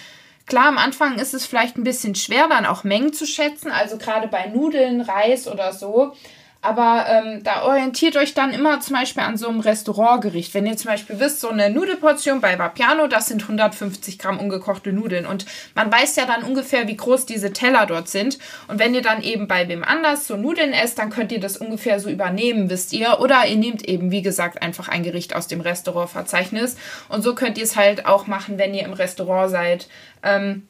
Klar, 0.45 0.67
am 0.67 0.77
Anfang 0.77 1.19
ist 1.19 1.33
es 1.33 1.45
vielleicht 1.45 1.77
ein 1.77 1.83
bisschen 1.83 2.15
schwer, 2.15 2.47
dann 2.49 2.65
auch 2.65 2.83
Mengen 2.83 3.13
zu 3.13 3.25
schätzen, 3.25 3.71
also 3.71 3.97
gerade 3.97 4.27
bei 4.27 4.47
Nudeln, 4.47 5.01
Reis 5.01 5.47
oder 5.47 5.71
so. 5.71 6.13
Aber 6.63 7.05
ähm, 7.09 7.43
da 7.43 7.63
orientiert 7.63 8.15
euch 8.15 8.33
dann 8.33 8.51
immer 8.51 8.79
zum 8.79 8.95
Beispiel 8.95 9.21
an 9.21 9.35
so 9.35 9.49
einem 9.49 9.59
Restaurantgericht. 9.59 10.53
Wenn 10.53 10.65
ihr 10.65 10.77
zum 10.77 10.91
Beispiel 10.91 11.19
wisst, 11.19 11.41
so 11.41 11.49
eine 11.49 11.69
Nudelportion 11.69 12.39
bei 12.39 12.57
Vapiano, 12.57 13.07
das 13.07 13.27
sind 13.27 13.41
150 13.41 14.17
Gramm 14.17 14.39
ungekochte 14.39 14.93
Nudeln. 14.93 15.25
Und 15.25 15.45
man 15.75 15.91
weiß 15.91 16.15
ja 16.15 16.25
dann 16.25 16.43
ungefähr, 16.43 16.87
wie 16.87 16.95
groß 16.95 17.25
diese 17.25 17.51
Teller 17.51 17.85
dort 17.85 18.07
sind. 18.07 18.39
Und 18.69 18.79
wenn 18.79 18.95
ihr 18.95 19.01
dann 19.01 19.21
eben 19.21 19.49
bei 19.49 19.67
wem 19.67 19.83
anders 19.83 20.25
so 20.25 20.37
Nudeln 20.37 20.71
esst, 20.71 20.97
dann 20.99 21.09
könnt 21.09 21.33
ihr 21.33 21.41
das 21.41 21.57
ungefähr 21.57 21.99
so 21.99 22.09
übernehmen, 22.09 22.69
wisst 22.69 22.93
ihr. 22.93 23.19
Oder 23.19 23.45
ihr 23.45 23.57
nehmt 23.57 23.85
eben, 23.85 24.11
wie 24.11 24.21
gesagt, 24.21 24.61
einfach 24.61 24.87
ein 24.87 25.03
Gericht 25.03 25.35
aus 25.35 25.47
dem 25.47 25.59
Restaurantverzeichnis. 25.59 26.77
Und 27.09 27.23
so 27.23 27.35
könnt 27.35 27.57
ihr 27.57 27.65
es 27.65 27.75
halt 27.75 28.05
auch 28.05 28.25
machen, 28.25 28.57
wenn 28.57 28.73
ihr 28.73 28.85
im 28.85 28.93
Restaurant 28.93 29.51
seid. 29.51 29.89
Ähm, 30.23 30.65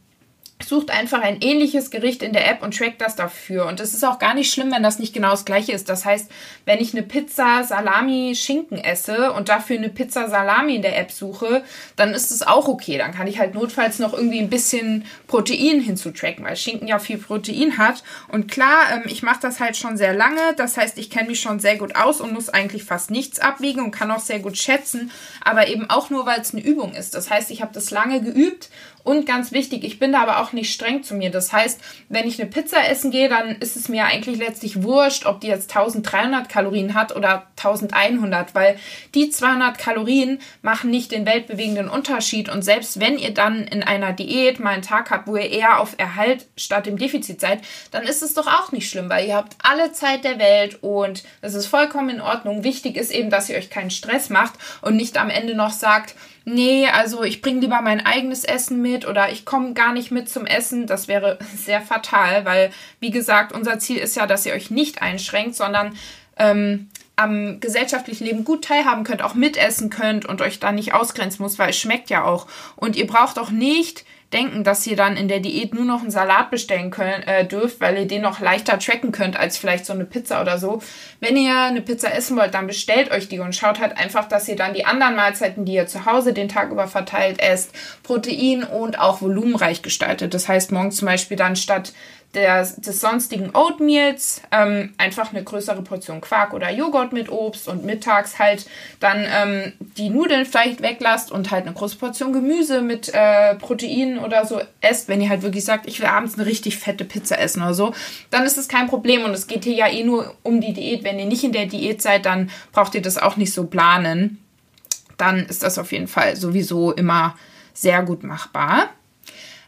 sucht 0.62 0.92
einfach 0.92 1.22
ein 1.22 1.42
ähnliches 1.42 1.92
Gericht 1.92 2.24
in 2.24 2.34
der 2.34 2.50
App 2.50 2.64
und 2.64 2.78
trackt 2.78 3.02
das 3.02 3.16
dafür. 3.16 3.66
Und 3.68 3.80
es 3.80 3.94
ist 3.94 4.04
auch 4.04 4.20
gar 4.20 4.34
nicht 4.34 4.52
schlimm, 4.52 4.72
wenn 4.72 4.84
das 4.84 5.00
nicht 5.00 5.14
genau 5.14 5.32
das 5.32 5.46
gleiche 5.46 5.72
ist. 5.72 5.90
Das 5.90 6.06
heißt, 6.06 6.32
wenn 6.66 6.80
ich 6.80 6.94
eine 6.94 7.04
Pizza 7.04 7.64
Salami 7.64 8.34
Schinken 8.36 8.78
esse 8.78 9.34
und 9.34 9.50
dafür 9.50 9.78
eine 9.78 9.90
Pizza 9.90 10.30
Salami 10.30 10.76
in 10.76 10.82
der 10.82 10.98
App 10.98 11.12
suche, 11.12 11.64
dann 11.96 12.14
ist 12.14 12.32
es 12.32 12.44
auch 12.44 12.68
okay. 12.68 12.98
Dann 12.98 13.14
kann 13.14 13.28
ich 13.28 13.40
halt 13.40 13.54
notfalls 13.54 14.00
noch 14.00 14.14
irgendwie 14.14 14.40
ein 14.40 14.50
bisschen 14.50 15.06
Protein 15.28 15.82
hinzutracken, 15.82 16.46
weil 16.46 16.56
Schinken 16.56 16.88
ja 16.88 17.00
viel 17.00 17.18
Protein 17.18 17.78
hat. 17.78 18.04
Und 18.30 18.50
klar, 18.50 18.92
ähm, 18.94 19.04
ich 19.06 19.24
mache 19.24 19.42
das 19.42 19.60
halt 19.60 19.76
schon 19.76 19.98
sehr 19.98 20.14
lange. 20.14 20.54
Das 20.56 20.78
heißt, 20.78 20.98
ich 20.98 21.10
kenne 21.10 21.30
mich 21.30 21.42
schon 21.42 21.60
sehr 21.60 21.78
gut 21.78 21.96
aus 21.96 22.22
und 22.22 22.34
muss 22.34 22.50
eigentlich 22.50 22.84
fast 22.84 23.12
nichts 23.12 23.40
abwiegen 23.40 23.82
und 23.82 23.92
kann 23.92 24.12
auch 24.12 24.20
sehr 24.20 24.40
gut 24.40 24.58
schätzen. 24.58 25.12
Aber 25.44 25.68
eben 25.68 25.90
auch 25.90 26.10
nur, 26.10 26.26
weil 26.26 26.40
es 26.40 26.54
eine 26.54 26.64
Übung 26.64 26.94
ist. 26.94 27.16
Das 27.16 27.30
heißt, 27.30 27.52
ich 27.52 27.62
habe 27.62 27.74
das 27.74 27.92
lange 27.92 28.22
geübt 28.22 28.70
und 29.04 29.26
ganz 29.26 29.52
wichtig, 29.52 29.84
ich 29.84 30.00
bin 30.00 30.14
da 30.14 30.22
aber 30.22 30.40
auch 30.40 30.54
nicht 30.54 30.74
streng 30.74 31.04
zu 31.04 31.14
mir. 31.14 31.30
Das 31.30 31.52
heißt, 31.52 31.80
wenn 32.08 32.28
ich 32.28 32.40
eine 32.40 32.50
Pizza 32.50 32.90
essen 32.90 33.12
gehe, 33.12 33.28
dann 33.28 33.58
ist 33.58 33.76
es 33.76 33.90
mir 33.90 34.06
eigentlich 34.06 34.38
letztlich 34.38 34.82
wurscht, 34.84 35.26
ob 35.26 35.42
die 35.42 35.48
jetzt 35.48 35.76
1300 35.76 36.48
Kalorien 36.48 36.94
hat 36.94 37.16
oder 37.16 37.48
1100, 37.58 38.56
weil 38.56 38.78
die 39.14 39.30
200 39.30 39.78
Kalorien 39.78 40.40
machen 40.62 40.90
nicht 40.90 41.12
den 41.12 41.26
weltbewegenden 41.26 41.90
Unterschied. 41.90 42.48
Und 42.50 42.62
selbst 42.62 43.00
wenn 43.02 43.18
ihr 43.18 43.34
dann 43.34 43.64
in 43.64 43.84
einer 43.84 44.14
Diät 44.14 44.60
mal 44.60 44.72
einen 44.72 44.84
Tag 44.84 45.12
habt, 45.12 45.28
wo 45.28 45.36
ihr 45.36 45.50
eher 45.50 45.80
auf 45.80 45.96
Erhalt 45.98 46.46
statt 46.56 46.88
im 46.88 46.98
Defizit 46.98 47.42
seid, 47.42 47.60
dann 47.92 48.04
ist 48.04 48.24
es 48.24 48.34
doch 48.34 48.48
auch 48.48 48.72
nicht 48.72 48.90
schlimm, 48.90 49.10
weil 49.10 49.28
ihr 49.28 49.36
habt 49.36 49.58
alle 49.62 49.92
Zeit 49.92 50.24
der 50.24 50.40
Welt 50.40 50.82
und 50.82 51.24
das 51.42 51.56
ist 51.56 51.68
vollkommen 51.68 52.10
in 52.10 52.22
Ordnung. 52.22 52.64
Wichtig 52.64 52.96
ist 52.96 53.12
eben, 53.12 53.30
dass 53.30 53.50
ihr 53.50 53.58
euch 53.58 53.70
keinen 53.70 53.92
Stress 53.92 54.30
macht 54.30 54.54
und 54.82 54.96
nicht 54.96 55.18
am 55.18 55.30
Ende 55.30 55.56
noch 55.56 55.72
sagt, 55.72 56.16
nee, 56.46 56.88
also 56.88 57.24
ich 57.24 57.42
bringe 57.42 57.62
lieber 57.62 57.82
mein 57.82 58.06
eigenes 58.06 58.44
Essen 58.44 58.82
mit 58.82 59.08
oder 59.08 59.32
ich 59.32 59.46
komme 59.46 59.74
gar 59.74 59.94
nicht 59.94 60.12
mit 60.12 60.30
zum 60.30 60.46
Essen. 60.46 60.88
Das 60.88 61.08
wäre 61.08 61.40
sehr 61.56 61.82
fatal, 61.82 62.46
weil, 62.46 62.72
wie 63.00 63.12
gesagt, 63.12 63.52
unser 63.52 63.80
Ziel 63.80 63.98
ist 63.98 64.16
ja, 64.16 64.28
dass 64.28 64.46
ihr 64.46 64.54
euch 64.54 64.72
nicht 64.72 65.02
einschränkt, 65.02 65.56
sondern 65.56 65.96
ähm, 66.38 66.90
am 67.16 67.60
gesellschaftlichen 67.60 68.26
Leben 68.26 68.44
gut 68.44 68.64
teilhaben 68.64 69.04
könnt, 69.04 69.22
auch 69.22 69.36
mitessen 69.36 69.90
könnt 69.90 70.26
und 70.26 70.42
euch 70.42 70.60
da 70.60 70.72
nicht 70.72 70.94
ausgrenzen 70.94 71.44
muss, 71.44 71.60
weil 71.60 71.70
es 71.70 71.78
schmeckt 71.78 72.10
ja 72.10 72.24
auch. 72.24 72.48
Und 72.76 72.96
ihr 72.96 73.06
braucht 73.06 73.38
auch 73.38 73.52
nicht 73.52 74.04
denken, 74.34 74.64
dass 74.64 74.86
ihr 74.88 74.96
dann 74.96 75.16
in 75.16 75.28
der 75.28 75.40
Diät 75.40 75.74
nur 75.74 75.86
noch 75.86 76.02
einen 76.02 76.12
Salat 76.12 76.52
bestellen 76.52 76.90
könnt, 76.92 77.28
äh, 77.28 77.46
dürft, 77.46 77.80
weil 77.80 77.98
ihr 77.98 78.08
den 78.08 78.22
noch 78.22 78.40
leichter 78.40 78.80
tracken 78.80 79.12
könnt 79.12 79.38
als 79.38 79.58
vielleicht 79.58 79.86
so 79.86 79.94
eine 79.94 80.06
Pizza 80.06 80.42
oder 80.42 80.58
so. 80.58 80.82
Wenn 81.20 81.38
ihr 81.38 81.58
eine 81.58 81.82
Pizza 81.82 82.14
essen 82.14 82.36
wollt, 82.38 82.54
dann 82.54 82.68
bestellt 82.68 83.12
euch 83.12 83.30
die 83.30 83.40
und 83.40 83.56
schaut 83.56 83.80
halt 83.80 83.98
einfach, 83.98 84.28
dass 84.28 84.48
ihr 84.48 84.56
dann 84.56 84.74
die 84.74 84.86
anderen 84.86 85.16
Mahlzeiten, 85.16 85.66
die 85.66 85.74
ihr 85.74 85.88
zu 85.88 86.06
Hause 86.06 86.34
den 86.34 86.50
Tag 86.50 86.72
über 86.72 86.88
verteilt 86.88 87.40
esst, 87.40 87.72
protein- 88.04 88.64
und 88.64 89.00
auch 89.00 89.22
volumenreich 89.22 89.82
gestaltet. 89.82 90.34
Das 90.34 90.48
heißt, 90.48 90.72
morgens 90.72 90.98
zum 90.98 91.06
Beispiel 91.06 91.38
dann 91.38 91.56
statt 91.56 91.94
der, 92.34 92.64
des 92.64 93.00
sonstigen 93.00 93.52
Oatmeals 93.56 94.42
ähm, 94.52 94.94
einfach 94.98 95.32
eine 95.32 95.44
größere 95.44 95.82
Portion 95.84 96.20
Quark 96.20 96.54
oder 96.54 96.72
Joghurt 96.72 97.14
mit 97.14 97.32
Obst 97.32 97.68
und 97.68 97.86
mittags 97.86 98.40
halt 98.40 98.66
dann 99.00 99.26
ähm, 99.30 99.74
die 99.98 100.10
Nudeln 100.10 100.46
vielleicht 100.46 100.82
weglasst 100.82 101.32
und 101.32 101.52
halt 101.52 101.66
eine 101.66 101.76
große 101.76 101.98
Portion 101.98 102.34
Gemüse 102.34 102.82
mit 102.82 103.14
äh, 103.14 103.56
Proteinen 103.56 104.18
oder 104.18 104.46
so 104.46 104.60
esst. 104.82 105.08
Wenn 105.08 105.22
ihr 105.22 105.30
halt 105.30 105.44
wirklich 105.44 105.64
sagt, 105.64 105.88
ich 105.88 106.00
will 106.00 106.08
abends 106.08 106.36
eine 106.36 106.46
richtig 106.46 106.78
fette 106.78 107.06
Pizza 107.06 107.40
essen 107.40 107.62
oder 107.62 107.74
so, 107.74 107.94
dann 108.32 108.46
ist 108.46 108.58
es 108.58 108.68
kein 108.68 108.88
Problem 108.88 109.24
und 109.24 109.32
es 109.32 109.48
geht 109.48 109.64
hier 109.64 109.76
ja 109.76 109.88
eh 109.88 110.04
nur 110.04 110.36
um 110.42 110.60
die 110.60 110.74
Diät. 110.74 111.04
Wenn 111.04 111.20
ihr 111.20 111.26
nicht 111.26 111.44
in 111.44 111.52
der 111.52 111.68
Diät 111.68 112.02
seid, 112.02 112.26
dann 112.26 112.50
braucht 112.72 112.96
ihr 112.96 113.02
das 113.02 113.18
auch 113.18 113.38
nicht 113.38 113.54
so 113.54 113.66
planen. 113.66 114.40
Dann 115.18 115.46
ist 115.46 115.62
das 115.62 115.78
auf 115.78 115.92
jeden 115.92 116.08
Fall 116.08 116.36
sowieso 116.36 116.92
immer 116.92 117.36
sehr 117.74 118.02
gut 118.04 118.24
machbar. 118.24 118.90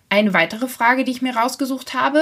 Eine 0.10 0.34
weitere 0.34 0.68
Frage, 0.68 1.04
die 1.04 1.12
ich 1.12 1.22
mir 1.22 1.36
rausgesucht 1.36 1.94
habe. 1.94 2.22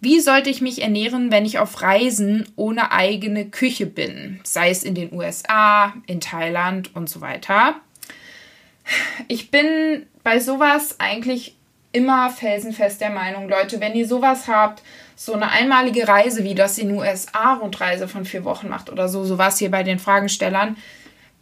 Wie 0.00 0.20
sollte 0.20 0.50
ich 0.50 0.60
mich 0.60 0.82
ernähren, 0.82 1.30
wenn 1.30 1.46
ich 1.46 1.58
auf 1.58 1.80
Reisen 1.80 2.48
ohne 2.56 2.90
eigene 2.90 3.48
Küche 3.48 3.86
bin? 3.86 4.40
Sei 4.42 4.70
es 4.70 4.82
in 4.82 4.94
den 4.94 5.12
USA, 5.12 5.94
in 6.06 6.20
Thailand 6.20 6.94
und 6.96 7.08
so 7.08 7.20
weiter. 7.20 7.76
Ich 9.28 9.50
bin 9.52 10.06
bei 10.24 10.40
sowas 10.40 10.96
eigentlich 10.98 11.54
immer 11.92 12.30
felsenfest 12.30 13.00
der 13.00 13.10
Meinung, 13.10 13.48
Leute, 13.48 13.80
wenn 13.80 13.94
ihr 13.94 14.08
sowas 14.08 14.48
habt, 14.48 14.82
so 15.14 15.34
eine 15.34 15.50
einmalige 15.50 16.08
Reise, 16.08 16.42
wie 16.42 16.54
das 16.54 16.78
in 16.78 16.88
den 16.88 16.98
USA 16.98 17.54
Rundreise 17.54 18.08
von 18.08 18.24
vier 18.24 18.44
Wochen 18.44 18.68
macht 18.68 18.90
oder 18.90 19.08
so, 19.08 19.24
sowas 19.24 19.58
hier 19.58 19.70
bei 19.70 19.82
den 19.82 19.98
Fragenstellern, 19.98 20.76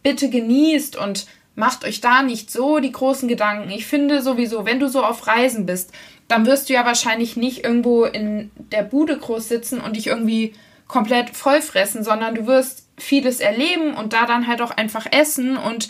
bitte 0.03 0.29
genießt 0.29 0.97
und 0.97 1.25
macht 1.55 1.83
euch 1.85 2.01
da 2.01 2.23
nicht 2.23 2.51
so 2.51 2.79
die 2.79 2.91
großen 2.91 3.27
Gedanken. 3.27 3.69
Ich 3.69 3.85
finde 3.85 4.21
sowieso, 4.21 4.65
wenn 4.65 4.79
du 4.79 4.87
so 4.87 5.03
auf 5.03 5.27
Reisen 5.27 5.65
bist, 5.65 5.91
dann 6.27 6.45
wirst 6.45 6.69
du 6.69 6.73
ja 6.73 6.85
wahrscheinlich 6.85 7.35
nicht 7.35 7.63
irgendwo 7.63 8.05
in 8.05 8.51
der 8.55 8.83
Bude 8.83 9.17
groß 9.17 9.49
sitzen 9.49 9.81
und 9.81 9.95
dich 9.97 10.07
irgendwie 10.07 10.53
komplett 10.87 11.31
vollfressen, 11.31 12.03
sondern 12.03 12.35
du 12.35 12.47
wirst 12.47 12.87
vieles 12.97 13.39
erleben 13.39 13.93
und 13.95 14.13
da 14.13 14.25
dann 14.25 14.47
halt 14.47 14.61
auch 14.61 14.71
einfach 14.71 15.07
essen 15.11 15.57
und 15.57 15.89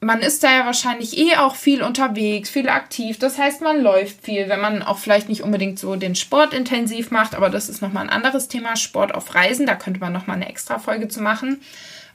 man 0.00 0.20
ist 0.20 0.42
da 0.42 0.50
ja 0.50 0.64
wahrscheinlich 0.64 1.18
eh 1.18 1.36
auch 1.36 1.54
viel 1.54 1.82
unterwegs, 1.82 2.48
viel 2.48 2.70
aktiv. 2.70 3.18
Das 3.18 3.36
heißt, 3.36 3.60
man 3.60 3.82
läuft 3.82 4.24
viel, 4.24 4.48
wenn 4.48 4.60
man 4.60 4.82
auch 4.82 4.98
vielleicht 4.98 5.28
nicht 5.28 5.42
unbedingt 5.42 5.78
so 5.78 5.94
den 5.94 6.14
Sport 6.14 6.54
intensiv 6.54 7.10
macht, 7.10 7.34
aber 7.34 7.50
das 7.50 7.68
ist 7.68 7.82
nochmal 7.82 8.04
ein 8.04 8.10
anderes 8.10 8.48
Thema, 8.48 8.76
Sport 8.76 9.14
auf 9.14 9.34
Reisen, 9.34 9.66
da 9.66 9.74
könnte 9.74 10.00
man 10.00 10.12
nochmal 10.12 10.36
eine 10.36 10.48
extra 10.48 10.78
Folge 10.78 11.08
zu 11.08 11.20
machen. 11.20 11.60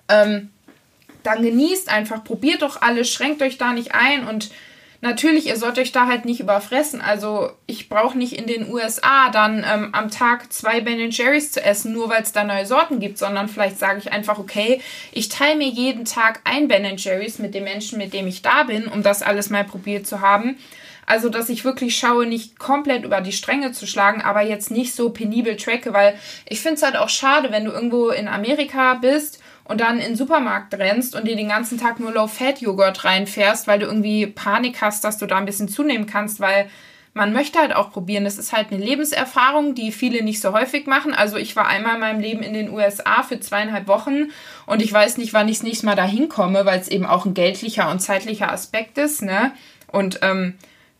Ähm, 0.09 0.49
dann 1.25 1.41
genießt 1.41 1.89
einfach, 1.89 2.23
probiert 2.23 2.61
doch 2.61 2.81
alles, 2.81 3.11
schränkt 3.11 3.41
euch 3.41 3.57
da 3.57 3.73
nicht 3.73 3.93
ein 3.93 4.27
und 4.27 4.51
natürlich, 5.01 5.47
ihr 5.47 5.55
sollt 5.55 5.77
euch 5.77 5.91
da 5.91 6.07
halt 6.07 6.25
nicht 6.25 6.39
überfressen. 6.39 6.99
Also 6.99 7.51
ich 7.67 7.89
brauche 7.89 8.17
nicht 8.17 8.33
in 8.33 8.47
den 8.47 8.71
USA 8.71 9.29
dann 9.29 9.65
ähm, 9.69 9.89
am 9.93 10.09
Tag 10.09 10.51
zwei 10.51 10.81
Ben 10.81 11.11
Jerry's 11.11 11.51
zu 11.51 11.63
essen, 11.63 11.93
nur 11.93 12.09
weil 12.09 12.23
es 12.23 12.31
da 12.31 12.43
neue 12.43 12.65
Sorten 12.65 12.99
gibt, 12.99 13.17
sondern 13.17 13.47
vielleicht 13.47 13.77
sage 13.77 13.99
ich 13.99 14.11
einfach, 14.11 14.39
okay, 14.39 14.81
ich 15.11 15.29
teile 15.29 15.57
mir 15.57 15.69
jeden 15.69 16.05
Tag 16.05 16.41
ein 16.43 16.67
Ben 16.67 16.97
Jerry's 16.97 17.39
mit 17.39 17.53
dem 17.53 17.63
Menschen, 17.63 17.97
mit 17.97 18.13
dem 18.13 18.27
ich 18.27 18.41
da 18.41 18.63
bin, 18.63 18.87
um 18.87 19.03
das 19.03 19.21
alles 19.21 19.49
mal 19.49 19.63
probiert 19.63 20.07
zu 20.07 20.21
haben. 20.21 20.57
Also, 21.07 21.29
dass 21.29 21.49
ich 21.49 21.63
wirklich 21.63 21.95
schaue, 21.95 22.25
nicht 22.25 22.57
komplett 22.57 23.05
über 23.05 23.21
die 23.21 23.31
Stränge 23.31 23.71
zu 23.71 23.85
schlagen, 23.85 24.21
aber 24.21 24.41
jetzt 24.41 24.71
nicht 24.71 24.95
so 24.95 25.11
penibel 25.11 25.55
tracke, 25.55 25.93
weil 25.93 26.17
ich 26.49 26.61
finde 26.61 26.75
es 26.75 26.83
halt 26.83 26.95
auch 26.95 27.09
schade, 27.09 27.51
wenn 27.51 27.65
du 27.65 27.71
irgendwo 27.71 28.09
in 28.09 28.27
Amerika 28.27 28.95
bist 28.95 29.39
und 29.65 29.81
dann 29.81 29.97
in 29.97 30.09
den 30.09 30.15
Supermarkt 30.15 30.73
rennst 30.75 31.15
und 31.15 31.27
dir 31.27 31.35
den 31.35 31.49
ganzen 31.49 31.79
Tag 31.79 31.99
nur 31.99 32.11
Low-Fat-Joghurt 32.11 33.03
reinfährst, 33.03 33.67
weil 33.67 33.79
du 33.79 33.85
irgendwie 33.85 34.27
Panik 34.27 34.81
hast, 34.81 35.03
dass 35.03 35.17
du 35.17 35.25
da 35.25 35.37
ein 35.37 35.45
bisschen 35.45 35.67
zunehmen 35.67 36.05
kannst, 36.05 36.39
weil 36.39 36.69
man 37.13 37.31
möchte 37.31 37.59
halt 37.59 37.73
auch 37.73 37.91
probieren. 37.91 38.25
Das 38.25 38.37
ist 38.37 38.53
halt 38.53 38.71
eine 38.71 38.83
Lebenserfahrung, 38.83 39.73
die 39.73 39.91
viele 39.91 40.23
nicht 40.23 40.41
so 40.41 40.51
häufig 40.51 40.85
machen. 40.85 41.13
Also 41.13 41.37
ich 41.37 41.55
war 41.55 41.67
einmal 41.67 41.95
in 41.95 42.01
meinem 42.01 42.19
Leben 42.19 42.43
in 42.43 42.53
den 42.53 42.69
USA 42.69 43.23
für 43.23 43.39
zweieinhalb 43.39 43.87
Wochen 43.87 44.31
und 44.65 44.81
ich 44.81 44.91
weiß 44.91 45.17
nicht, 45.17 45.33
wann 45.33 45.47
ich 45.47 45.57
das 45.57 45.63
nächste 45.63 45.85
Mal 45.85 45.95
da 45.95 46.05
hinkomme, 46.05 46.65
weil 46.65 46.79
es 46.79 46.89
eben 46.89 47.05
auch 47.05 47.25
ein 47.25 47.33
geldlicher 47.33 47.89
und 47.89 47.99
zeitlicher 47.99 48.51
Aspekt 48.51 48.97
ist, 48.97 49.21
ne? 49.21 49.53
Und 49.91 50.19
ähm, 50.21 50.55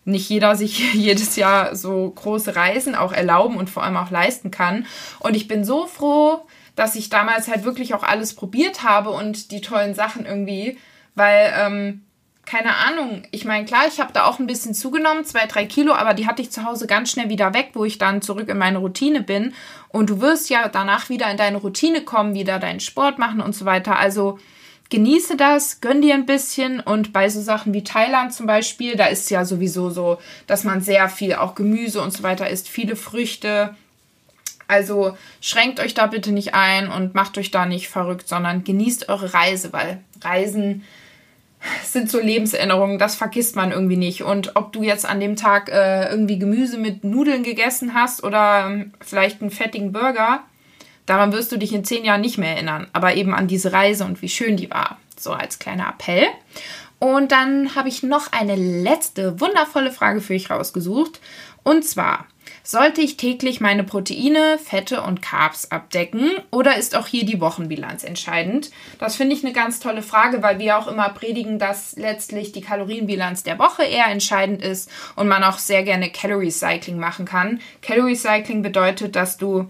nicht 0.06 0.30
jeder 0.30 0.56
sich 0.56 0.80
jedes 0.94 1.36
Jahr 1.36 1.76
so 1.76 2.12
große 2.16 2.56
Reisen 2.56 2.96
auch 2.96 3.12
erlauben 3.12 3.58
und 3.58 3.70
vor 3.70 3.84
allem 3.84 3.98
auch 3.98 4.10
leisten 4.10 4.52
kann. 4.52 4.86
Und 5.20 5.36
ich 5.36 5.48
bin 5.48 5.66
so 5.66 5.86
froh, 5.86 6.46
dass 6.76 6.96
ich 6.96 7.10
damals 7.10 7.48
halt 7.48 7.64
wirklich 7.64 7.94
auch 7.94 8.04
alles 8.04 8.36
probiert 8.36 8.84
habe 8.84 9.10
und 9.12 9.52
die 9.52 9.62
tollen 9.62 9.94
Sachen 9.94 10.26
irgendwie, 10.26 10.78
weil, 11.16 11.54
ähm, 11.58 12.02
keine 12.46 12.76
Ahnung, 12.76 13.24
ich 13.32 13.44
meine, 13.46 13.66
klar, 13.66 13.88
ich 13.88 14.00
habe 14.00 14.14
da 14.14 14.26
auch 14.26 14.38
ein 14.38 14.46
bisschen 14.46 14.76
zugenommen, 14.76 15.26
zwei, 15.26 15.48
drei 15.48 15.66
Kilo, 15.66 15.94
aber 15.94 16.14
die 16.14 16.28
hatte 16.28 16.44
ich 16.44 16.52
zu 16.52 16.64
Hause 16.64 16.86
ganz 16.86 17.10
schnell 17.10 17.30
wieder 17.30 17.54
weg, 17.56 17.72
wo 17.74 17.86
ich 17.86 17.98
dann 17.98 18.22
zurück 18.22 18.50
in 18.50 18.58
meine 18.60 18.78
Routine 18.78 19.22
bin. 19.22 19.54
Und 19.90 20.12
du 20.12 20.22
wirst 20.22 20.50
ja 20.52 20.68
danach 20.68 21.10
wieder 21.10 21.30
in 21.32 21.38
deine 21.38 21.58
Routine 21.58 22.02
kommen, 22.02 22.36
wieder 22.36 22.60
deinen 22.60 22.82
Sport 22.82 23.18
machen 23.18 23.42
und 23.42 23.56
so 23.56 23.66
weiter. 23.66 23.98
Also 23.98 24.38
genieße 24.90 25.38
das, 25.38 25.82
gönn 25.82 26.02
dir 26.02 26.14
ein 26.14 26.28
bisschen 26.28 26.80
und 26.80 27.14
bei 27.14 27.30
so 27.30 27.42
Sachen 27.42 27.74
wie 27.74 27.84
Thailand 27.84 28.34
zum 28.34 28.46
Beispiel, 28.46 28.96
da 28.96 29.06
ist 29.08 29.32
ja 29.32 29.44
sowieso 29.44 29.90
so, 29.90 30.20
dass 30.46 30.64
man 30.64 30.82
sehr 30.82 31.10
viel 31.10 31.34
auch 31.34 31.56
Gemüse 31.56 32.02
und 32.02 32.12
so 32.12 32.22
weiter 32.22 32.50
isst, 32.50 32.70
viele 32.70 32.96
Früchte, 32.96 33.76
also 34.68 35.18
schränkt 35.42 35.80
euch 35.80 35.94
da 35.94 36.08
bitte 36.08 36.32
nicht 36.32 36.54
ein 36.54 36.90
und 36.90 37.16
macht 37.16 37.38
euch 37.38 37.52
da 37.52 37.66
nicht 37.66 37.90
verrückt, 37.90 38.28
sondern 38.28 38.64
genießt 38.64 39.10
eure 39.10 39.34
Reise, 39.34 39.74
weil 39.74 40.02
Reisen 40.22 40.84
sind 41.84 42.10
so 42.10 42.20
Lebenserinnerungen, 42.20 43.00
das 43.00 43.16
vergisst 43.16 43.56
man 43.56 43.72
irgendwie 43.72 43.98
nicht. 43.98 44.24
Und 44.24 44.56
ob 44.56 44.72
du 44.72 44.84
jetzt 44.84 45.06
an 45.06 45.20
dem 45.20 45.36
Tag 45.36 45.70
äh, 45.70 46.10
irgendwie 46.10 46.40
Gemüse 46.40 46.78
mit 46.78 47.04
Nudeln 47.04 47.44
gegessen 47.44 47.94
hast 47.94 48.24
oder 48.24 48.68
ähm, 48.68 48.94
vielleicht 49.02 49.42
einen 49.42 49.52
fettigen 49.52 49.92
Burger, 49.92 50.44
daran 51.06 51.32
wirst 51.32 51.52
du 51.52 51.58
dich 51.58 51.74
in 51.74 51.84
zehn 51.84 52.06
Jahren 52.06 52.22
nicht 52.22 52.38
mehr 52.38 52.54
erinnern. 52.54 52.88
Aber 52.94 53.16
eben 53.16 53.34
an 53.34 53.48
diese 53.48 53.74
Reise 53.74 54.06
und 54.06 54.22
wie 54.22 54.30
schön 54.30 54.58
die 54.58 54.70
war. 54.70 55.00
So 55.18 55.32
als 55.32 55.60
kleiner 55.60 55.90
Appell. 55.90 56.28
Und 57.00 57.32
dann 57.32 57.76
habe 57.76 57.90
ich 57.90 58.04
noch 58.04 58.32
eine 58.32 58.56
letzte 58.56 59.40
wundervolle 59.40 59.92
Frage 59.92 60.22
für 60.22 60.34
euch 60.34 60.50
rausgesucht. 60.50 61.20
Und 61.64 61.84
zwar, 61.84 62.26
sollte 62.66 63.02
ich 63.02 63.16
täglich 63.16 63.62
meine 63.62 63.84
Proteine, 63.84 64.58
Fette 64.58 65.02
und 65.04 65.22
Carbs 65.22 65.72
abdecken 65.72 66.32
oder 66.52 66.78
ist 66.78 66.96
auch 66.96 67.08
hier 67.08 67.26
die 67.26 67.40
Wochenbilanz 67.40 68.04
entscheidend? 68.04 68.72
Das 69.00 69.16
finde 69.16 69.36
ich 69.36 69.44
eine 69.44 69.54
ganz 69.54 69.80
tolle 69.80 70.02
Frage, 70.02 70.42
weil 70.42 70.60
wir 70.60 70.78
auch 70.78 70.88
immer 70.88 71.10
predigen, 71.10 71.60
dass 71.60 71.96
letztlich 71.96 72.52
die 72.52 72.62
Kalorienbilanz 72.62 73.44
der 73.44 73.60
Woche 73.60 73.84
eher 73.84 74.08
entscheidend 74.08 74.64
ist 74.64 74.90
und 75.16 75.28
man 75.28 75.44
auch 75.44 75.60
sehr 75.60 75.84
gerne 75.84 76.10
Calorie 76.10 76.52
Cycling 76.52 76.98
machen 76.98 77.26
kann. 77.26 77.62
Calorie 77.82 78.16
Cycling 78.16 78.64
bedeutet, 78.64 79.16
dass 79.16 79.38
du 79.38 79.68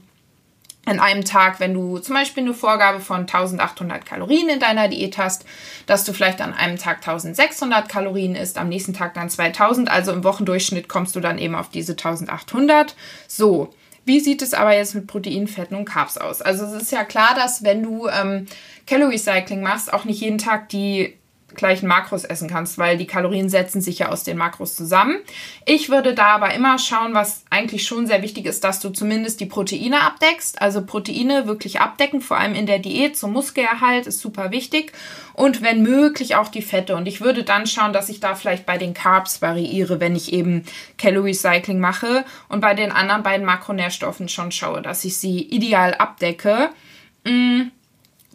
an 0.86 1.00
einem 1.00 1.26
Tag, 1.26 1.60
wenn 1.60 1.74
du 1.74 1.98
zum 1.98 2.16
Beispiel 2.16 2.44
eine 2.44 2.54
Vorgabe 2.54 3.00
von 3.00 3.22
1800 3.22 4.06
Kalorien 4.06 4.50
in 4.50 4.60
deiner 4.60 4.88
Diät 4.88 5.18
hast, 5.18 5.46
dass 5.88 6.06
du 6.06 6.14
vielleicht 6.14 6.42
an 6.42 6.54
einem 6.54 6.78
Tag 6.78 6.98
1600 6.98 7.90
Kalorien 7.90 8.36
isst, 8.36 8.58
am 8.58 8.70
nächsten 8.70 8.94
Tag 8.94 9.16
dann 9.16 9.30
2000, 9.30 9.90
also 9.90 10.12
im 10.12 10.24
Wochendurchschnitt 10.24 10.88
kommst 10.88 11.16
du 11.16 11.20
dann 11.20 11.40
eben 11.40 11.56
auf 11.56 11.70
diese 11.70 11.94
1800. 11.94 12.96
So. 13.28 13.74
Wie 14.08 14.20
sieht 14.20 14.44
es 14.44 14.54
aber 14.54 14.76
jetzt 14.76 14.94
mit 14.94 15.08
Protein, 15.08 15.48
Fetten 15.48 15.74
und 15.74 15.86
Carbs 15.86 16.20
aus? 16.20 16.44
Also 16.44 16.66
es 16.66 16.80
ist 16.80 16.92
ja 16.92 17.04
klar, 17.04 17.34
dass 17.34 17.64
wenn 17.64 17.82
du 17.82 18.08
ähm, 18.08 18.46
Calorie 18.86 19.18
Cycling 19.18 19.62
machst, 19.62 19.92
auch 19.92 20.06
nicht 20.06 20.22
jeden 20.22 20.38
Tag 20.38 20.70
die 20.70 21.16
gleichen 21.56 21.88
Makros 21.88 22.24
essen 22.24 22.50
kannst, 22.50 22.78
weil 22.78 22.98
die 22.98 23.08
Kalorien 23.08 23.50
setzen 23.50 23.82
sich 23.82 24.00
ja 24.00 24.10
aus 24.10 24.24
den 24.24 24.38
Makros 24.38 24.76
zusammen. 24.76 25.18
Ich 25.66 25.90
würde 25.90 26.14
da 26.14 26.28
aber 26.28 26.54
immer 26.54 26.78
schauen, 26.78 27.14
was 27.14 27.44
eigentlich 27.50 27.86
schon 27.86 28.08
sehr 28.08 28.22
wichtig 28.22 28.46
ist, 28.46 28.64
dass 28.64 28.80
du 28.80 28.90
zumindest 28.90 29.40
die 29.40 29.46
Proteine 29.46 30.02
abdeckst. 30.02 30.62
Also 30.62 30.86
Proteine 30.86 31.48
wirklich 31.48 31.80
abdecken, 31.80 32.22
vor 32.22 32.38
allem 32.38 32.56
in 32.56 32.66
der 32.66 32.80
Diät 32.80 33.18
zum 33.18 33.34
Muskelerhalt 33.34 34.08
ist 34.08 34.20
super 34.20 34.52
wichtig. 34.52 34.92
Und 35.34 35.62
wenn 35.62 35.82
möglich 35.82 36.36
auch 36.36 36.48
die 36.48 36.62
Fette. 36.62 36.96
Und 36.96 37.08
ich 37.08 37.22
würde 37.22 37.44
dann 37.44 37.68
schauen, 37.68 37.94
dass 37.94 38.10
ich 38.10 38.20
da 38.20 38.36
vielleicht 38.36 38.66
bei 38.66 38.78
den 38.78 38.94
Carbs 38.94 39.42
variiere, 39.42 40.00
wenn 40.00 40.16
ich 40.16 40.34
eben 40.34 40.64
Calorie 40.98 41.34
Cycling 41.34 41.80
mache. 41.80 42.26
Und 42.50 42.62
bei 42.62 42.74
den 42.74 42.92
anderen 42.92 43.24
beiden 43.24 43.46
Makronährstoffen 43.46 44.30
schon 44.30 44.52
schaue, 44.52 44.82
dass 44.82 45.06
ich 45.06 45.18
sie 45.18 45.42
ideal 45.42 45.94
abdecke. 45.94 46.70
Mmh 47.26 47.72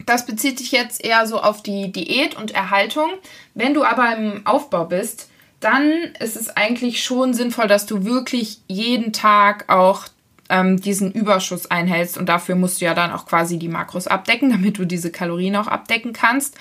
das 0.06 0.26
bezieht 0.26 0.58
sich 0.58 0.72
jetzt 0.72 1.04
eher 1.04 1.26
so 1.26 1.40
auf 1.40 1.62
die 1.62 1.92
Diät 1.92 2.36
und 2.36 2.52
Erhaltung. 2.52 3.10
Wenn 3.54 3.74
du 3.74 3.84
aber 3.84 4.16
im 4.16 4.46
Aufbau 4.46 4.84
bist, 4.84 5.28
dann 5.60 5.90
ist 6.18 6.36
es 6.36 6.56
eigentlich 6.56 7.02
schon 7.02 7.34
sinnvoll, 7.34 7.66
dass 7.66 7.86
du 7.86 8.04
wirklich 8.04 8.60
jeden 8.66 9.12
Tag 9.12 9.68
auch 9.68 10.06
ähm, 10.48 10.80
diesen 10.80 11.12
Überschuss 11.12 11.70
einhältst. 11.70 12.18
Und 12.18 12.28
dafür 12.28 12.56
musst 12.56 12.80
du 12.80 12.86
ja 12.86 12.94
dann 12.94 13.12
auch 13.12 13.26
quasi 13.26 13.58
die 13.58 13.68
Makros 13.68 14.06
abdecken, 14.06 14.50
damit 14.50 14.78
du 14.78 14.84
diese 14.84 15.10
Kalorien 15.10 15.56
auch 15.56 15.68
abdecken 15.68 16.12
kannst. 16.12 16.56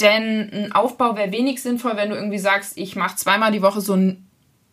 Denn 0.00 0.50
ein 0.52 0.72
Aufbau 0.72 1.16
wäre 1.16 1.32
wenig 1.32 1.62
sinnvoll, 1.62 1.92
wenn 1.96 2.10
du 2.10 2.16
irgendwie 2.16 2.38
sagst, 2.38 2.76
ich 2.76 2.96
mache 2.96 3.16
zweimal 3.16 3.50
die 3.50 3.62
Woche 3.62 3.80
so 3.80 3.94
einen 3.94 4.25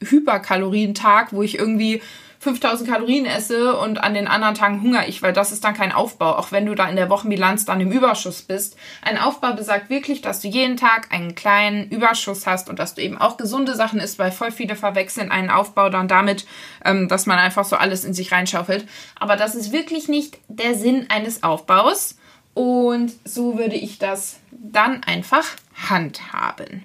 Hyperkalorientag, 0.10 1.34
wo 1.34 1.44
ich 1.44 1.58
irgendwie 1.58 2.02
5000 2.44 2.90
Kalorien 2.90 3.26
esse 3.26 3.78
und 3.78 4.04
an 4.04 4.14
den 4.14 4.28
anderen 4.28 4.54
Tagen 4.54 4.82
hungere 4.82 5.06
ich, 5.08 5.22
weil 5.22 5.32
das 5.32 5.52
ist 5.52 5.64
dann 5.64 5.74
kein 5.74 5.94
Aufbau, 5.94 6.36
auch 6.36 6.52
wenn 6.52 6.66
du 6.66 6.76
da 6.76 6.88
in 6.90 6.98
der 6.98 7.10
Wochenbilanz 7.10 7.64
dann 7.66 7.80
im 7.80 7.92
Überschuss 7.92 8.42
bist. 8.42 8.76
Ein 9.02 9.18
Aufbau 9.18 9.54
besagt 9.54 9.90
wirklich, 9.90 10.22
dass 10.22 10.42
du 10.42 10.50
jeden 10.50 10.76
Tag 10.76 11.14
einen 11.14 11.36
kleinen 11.36 11.90
Überschuss 11.90 12.46
hast 12.46 12.70
und 12.70 12.80
dass 12.80 12.96
du 12.96 13.02
eben 13.02 13.18
auch 13.18 13.38
gesunde 13.38 13.76
Sachen 13.76 14.00
isst, 14.00 14.20
weil 14.20 14.32
voll 14.32 14.52
viele 14.52 14.76
verwechseln 14.76 15.32
einen 15.32 15.50
Aufbau 15.50 15.90
dann 15.90 16.10
damit, 16.10 16.46
ähm, 16.84 17.08
dass 17.08 17.26
man 17.26 17.40
einfach 17.40 17.64
so 17.64 17.78
alles 17.78 18.04
in 18.04 18.14
sich 18.14 18.32
reinschaufelt. 18.32 18.86
Aber 19.18 19.38
das 19.38 19.56
ist 19.56 19.72
wirklich 19.72 20.10
nicht 20.10 20.38
der 20.50 20.76
Sinn 20.76 21.08
eines 21.10 21.44
Aufbaus. 21.44 22.18
Und 22.54 23.14
so 23.24 23.58
würde 23.58 23.76
ich 23.76 23.98
das 23.98 24.40
dann 24.52 25.04
einfach 25.04 25.46
handhaben. 25.90 26.84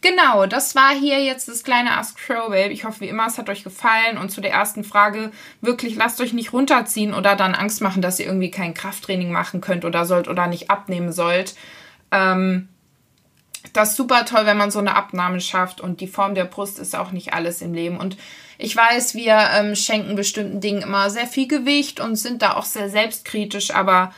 Genau, 0.00 0.46
das 0.46 0.74
war 0.74 0.90
hier 0.90 1.22
jetzt 1.22 1.48
das 1.48 1.64
kleine 1.64 1.96
Ask 1.96 2.18
Crow 2.18 2.48
Babe. 2.48 2.72
Ich 2.72 2.84
hoffe, 2.84 3.00
wie 3.00 3.08
immer, 3.08 3.26
es 3.26 3.38
hat 3.38 3.48
euch 3.48 3.64
gefallen. 3.64 4.18
Und 4.18 4.30
zu 4.30 4.40
der 4.40 4.52
ersten 4.52 4.84
Frage, 4.84 5.30
wirklich 5.60 5.96
lasst 5.96 6.20
euch 6.20 6.32
nicht 6.32 6.52
runterziehen 6.52 7.14
oder 7.14 7.36
dann 7.36 7.54
Angst 7.54 7.80
machen, 7.80 8.02
dass 8.02 8.20
ihr 8.20 8.26
irgendwie 8.26 8.50
kein 8.50 8.74
Krafttraining 8.74 9.32
machen 9.32 9.60
könnt 9.60 9.84
oder 9.84 10.04
sollt 10.04 10.28
oder 10.28 10.46
nicht 10.46 10.70
abnehmen 10.70 11.12
sollt. 11.12 11.54
Ähm, 12.10 12.68
das 13.72 13.90
ist 13.90 13.96
super 13.96 14.24
toll, 14.24 14.46
wenn 14.46 14.56
man 14.58 14.70
so 14.70 14.78
eine 14.78 14.94
Abnahme 14.94 15.40
schafft 15.40 15.80
und 15.80 16.00
die 16.00 16.06
Form 16.06 16.34
der 16.34 16.44
Brust 16.44 16.78
ist 16.78 16.94
auch 16.94 17.12
nicht 17.12 17.32
alles 17.32 17.62
im 17.62 17.74
Leben. 17.74 17.96
Und 17.96 18.16
ich 18.58 18.76
weiß, 18.76 19.14
wir 19.14 19.48
ähm, 19.54 19.74
schenken 19.74 20.16
bestimmten 20.16 20.60
Dingen 20.60 20.82
immer 20.82 21.10
sehr 21.10 21.26
viel 21.26 21.48
Gewicht 21.48 21.98
und 21.98 22.16
sind 22.16 22.42
da 22.42 22.54
auch 22.54 22.64
sehr 22.64 22.88
selbstkritisch, 22.88 23.74
aber 23.74 24.12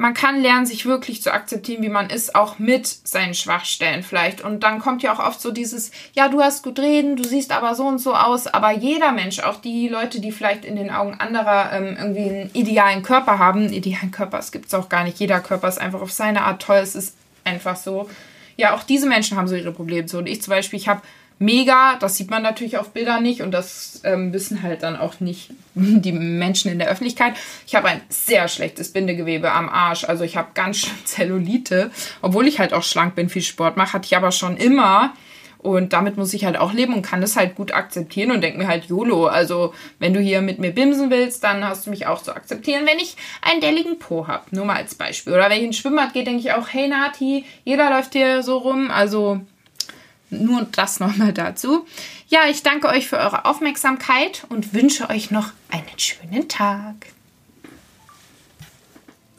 man 0.00 0.14
kann 0.14 0.40
lernen, 0.40 0.64
sich 0.64 0.86
wirklich 0.86 1.22
zu 1.22 1.30
akzeptieren, 1.30 1.82
wie 1.82 1.90
man 1.90 2.08
ist, 2.08 2.34
auch 2.34 2.58
mit 2.58 2.86
seinen 2.86 3.34
Schwachstellen 3.34 4.02
vielleicht. 4.02 4.40
Und 4.40 4.62
dann 4.62 4.78
kommt 4.78 5.02
ja 5.02 5.12
auch 5.12 5.18
oft 5.18 5.42
so 5.42 5.50
dieses, 5.50 5.90
ja, 6.14 6.28
du 6.28 6.40
hast 6.40 6.62
gut 6.62 6.78
reden, 6.78 7.16
du 7.16 7.24
siehst 7.24 7.52
aber 7.52 7.74
so 7.74 7.84
und 7.84 7.98
so 7.98 8.14
aus. 8.14 8.46
Aber 8.46 8.72
jeder 8.72 9.12
Mensch, 9.12 9.40
auch 9.40 9.60
die 9.60 9.88
Leute, 9.88 10.20
die 10.20 10.32
vielleicht 10.32 10.64
in 10.64 10.76
den 10.76 10.90
Augen 10.90 11.16
anderer 11.20 11.70
ähm, 11.74 11.98
irgendwie 11.98 12.30
einen 12.30 12.50
idealen 12.54 13.02
Körper 13.02 13.38
haben, 13.38 13.64
einen 13.64 13.74
idealen 13.74 14.10
Körper, 14.10 14.38
es 14.38 14.52
gibt 14.52 14.68
es 14.68 14.74
auch 14.74 14.88
gar 14.88 15.04
nicht. 15.04 15.20
Jeder 15.20 15.40
Körper 15.40 15.68
ist 15.68 15.78
einfach 15.78 16.00
auf 16.00 16.12
seine 16.12 16.44
Art 16.44 16.62
toll. 16.62 16.78
Es 16.78 16.94
ist 16.94 17.14
einfach 17.44 17.76
so. 17.76 18.08
Ja, 18.56 18.74
auch 18.74 18.84
diese 18.84 19.06
Menschen 19.06 19.36
haben 19.36 19.48
so 19.48 19.54
ihre 19.54 19.72
Probleme. 19.72 20.08
So, 20.08 20.16
und 20.16 20.28
ich 20.28 20.40
zum 20.40 20.52
Beispiel, 20.52 20.78
ich 20.78 20.88
habe 20.88 21.02
mega. 21.40 21.96
Das 21.98 22.16
sieht 22.16 22.30
man 22.30 22.42
natürlich 22.42 22.78
auf 22.78 22.90
Bildern 22.90 23.24
nicht 23.24 23.42
und 23.42 23.50
das 23.50 24.00
ähm, 24.04 24.32
wissen 24.32 24.62
halt 24.62 24.84
dann 24.84 24.96
auch 24.96 25.18
nicht 25.18 25.50
die 25.74 26.12
Menschen 26.12 26.70
in 26.70 26.78
der 26.78 26.88
Öffentlichkeit. 26.88 27.34
Ich 27.66 27.74
habe 27.74 27.88
ein 27.88 28.00
sehr 28.08 28.46
schlechtes 28.46 28.92
Bindegewebe 28.92 29.50
am 29.50 29.68
Arsch. 29.68 30.04
Also 30.04 30.22
ich 30.22 30.36
habe 30.36 30.50
ganz 30.54 30.78
schön 30.78 30.94
Zellulite. 31.04 31.90
Obwohl 32.22 32.46
ich 32.46 32.60
halt 32.60 32.72
auch 32.72 32.84
schlank 32.84 33.16
bin, 33.16 33.28
viel 33.28 33.42
Sport 33.42 33.76
mache, 33.76 33.94
hatte 33.94 34.06
ich 34.06 34.16
aber 34.16 34.30
schon 34.30 34.56
immer. 34.56 35.14
Und 35.58 35.92
damit 35.92 36.16
muss 36.16 36.32
ich 36.32 36.46
halt 36.46 36.56
auch 36.56 36.72
leben 36.72 36.94
und 36.94 37.02
kann 37.02 37.20
das 37.20 37.36
halt 37.36 37.54
gut 37.54 37.72
akzeptieren 37.72 38.30
und 38.30 38.40
denke 38.40 38.58
mir 38.58 38.66
halt, 38.66 38.86
YOLO, 38.86 39.26
also 39.26 39.74
wenn 39.98 40.14
du 40.14 40.20
hier 40.20 40.40
mit 40.40 40.58
mir 40.58 40.70
bimsen 40.70 41.10
willst, 41.10 41.44
dann 41.44 41.62
hast 41.62 41.86
du 41.86 41.90
mich 41.90 42.06
auch 42.06 42.22
zu 42.22 42.34
akzeptieren, 42.34 42.86
wenn 42.86 42.98
ich 42.98 43.14
einen 43.42 43.60
delligen 43.60 43.98
Po 43.98 44.26
habe. 44.26 44.44
Nur 44.52 44.64
mal 44.64 44.76
als 44.76 44.94
Beispiel. 44.94 45.34
Oder 45.34 45.50
wenn 45.50 45.58
ich 45.58 45.64
ins 45.64 45.76
Schwimmbad 45.76 46.14
gehe, 46.14 46.24
denke 46.24 46.40
ich 46.40 46.52
auch, 46.52 46.68
hey 46.68 46.88
Nati, 46.88 47.44
jeder 47.64 47.90
läuft 47.90 48.14
hier 48.14 48.42
so 48.42 48.56
rum. 48.56 48.90
Also 48.90 49.42
nur 50.30 50.66
das 50.72 51.00
nochmal 51.00 51.32
dazu. 51.32 51.86
Ja, 52.28 52.40
ich 52.50 52.62
danke 52.62 52.88
euch 52.88 53.08
für 53.08 53.18
eure 53.18 53.44
Aufmerksamkeit 53.44 54.46
und 54.48 54.72
wünsche 54.72 55.10
euch 55.10 55.30
noch 55.30 55.50
einen 55.70 55.98
schönen 55.98 56.48
Tag. 56.48 56.94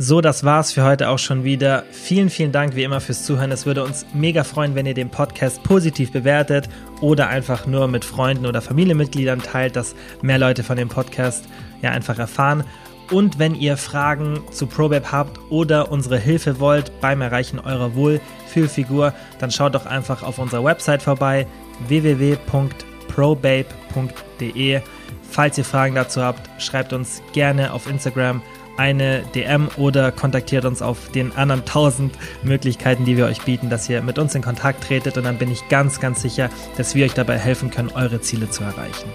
So, 0.04 0.20
das 0.20 0.44
war's 0.44 0.72
für 0.72 0.84
heute 0.84 1.10
auch 1.10 1.20
schon 1.20 1.44
wieder. 1.44 1.84
Vielen, 1.92 2.32
vielen 2.32 2.52
Dank 2.52 2.76
wie 2.76 2.82
immer 2.82 3.02
fürs 3.02 3.24
Zuhören. 3.24 3.52
Es 3.52 3.68
würde 3.68 3.84
uns 3.84 4.04
mega 4.16 4.44
freuen, 4.44 4.74
wenn 4.74 4.88
ihr 4.88 4.96
den 4.96 5.12
Podcast 5.12 5.62
positiv 5.62 6.12
bewertet 6.12 6.70
oder 7.02 7.28
einfach 7.28 7.68
nur 7.68 7.88
mit 7.88 8.04
Freunden 8.04 8.48
oder 8.48 8.64
Familienmitgliedern 8.64 9.44
teilt, 9.44 9.76
dass 9.76 9.94
mehr 10.24 10.40
Leute 10.40 10.64
von 10.64 10.76
dem 10.76 10.90
Podcast 10.90 11.46
ja 11.84 11.92
einfach 11.92 12.18
erfahren. 12.18 12.64
Und 13.12 13.38
wenn 13.40 13.56
ihr 13.56 13.78
Fragen 13.78 14.42
zu 14.52 14.68
ProBabe 14.68 15.12
habt 15.12 15.42
oder 15.50 15.92
unsere 15.92 16.18
Hilfe 16.18 16.62
wollt 16.62 17.02
beim 17.02 17.20
Erreichen 17.22 17.60
eurer 17.60 17.94
Wohlfühlfigur, 17.94 19.14
dann 19.38 19.52
schaut 19.52 19.76
doch 19.76 19.86
einfach 19.86 20.24
auf 20.24 20.40
unserer 20.40 20.64
Website 20.64 21.04
vorbei 21.04 21.46
www.probabe.de. 21.88 24.82
Falls 25.30 25.58
ihr 25.58 25.66
Fragen 25.66 25.96
dazu 25.96 26.22
habt, 26.22 26.62
schreibt 26.62 26.94
uns 26.94 27.22
gerne 27.34 27.74
auf 27.74 27.90
Instagram 27.90 28.42
eine 28.78 29.24
DM 29.36 29.68
oder 29.78 30.14
kontaktiert 30.14 30.64
uns 30.64 30.82
auf 30.82 31.12
den 31.12 31.36
anderen 31.36 31.66
tausend 31.66 32.18
Möglichkeiten, 32.44 33.04
die 33.06 33.18
wir 33.18 33.26
euch 33.26 33.42
bieten, 33.42 33.70
dass 33.70 33.90
ihr 33.90 34.02
mit 34.02 34.18
uns 34.18 34.34
in 34.36 34.42
Kontakt 34.42 34.86
tretet 34.86 35.18
und 35.18 35.26
dann 35.26 35.38
bin 35.38 35.52
ich 35.52 35.68
ganz, 35.68 36.00
ganz 36.00 36.22
sicher, 36.22 36.50
dass 36.78 36.96
wir 36.96 37.04
euch 37.06 37.14
dabei 37.14 37.38
helfen 37.38 37.72
können, 37.72 37.92
eure 37.94 38.22
Ziele 38.22 38.50
zu 38.50 38.64
erreichen. 38.64 39.10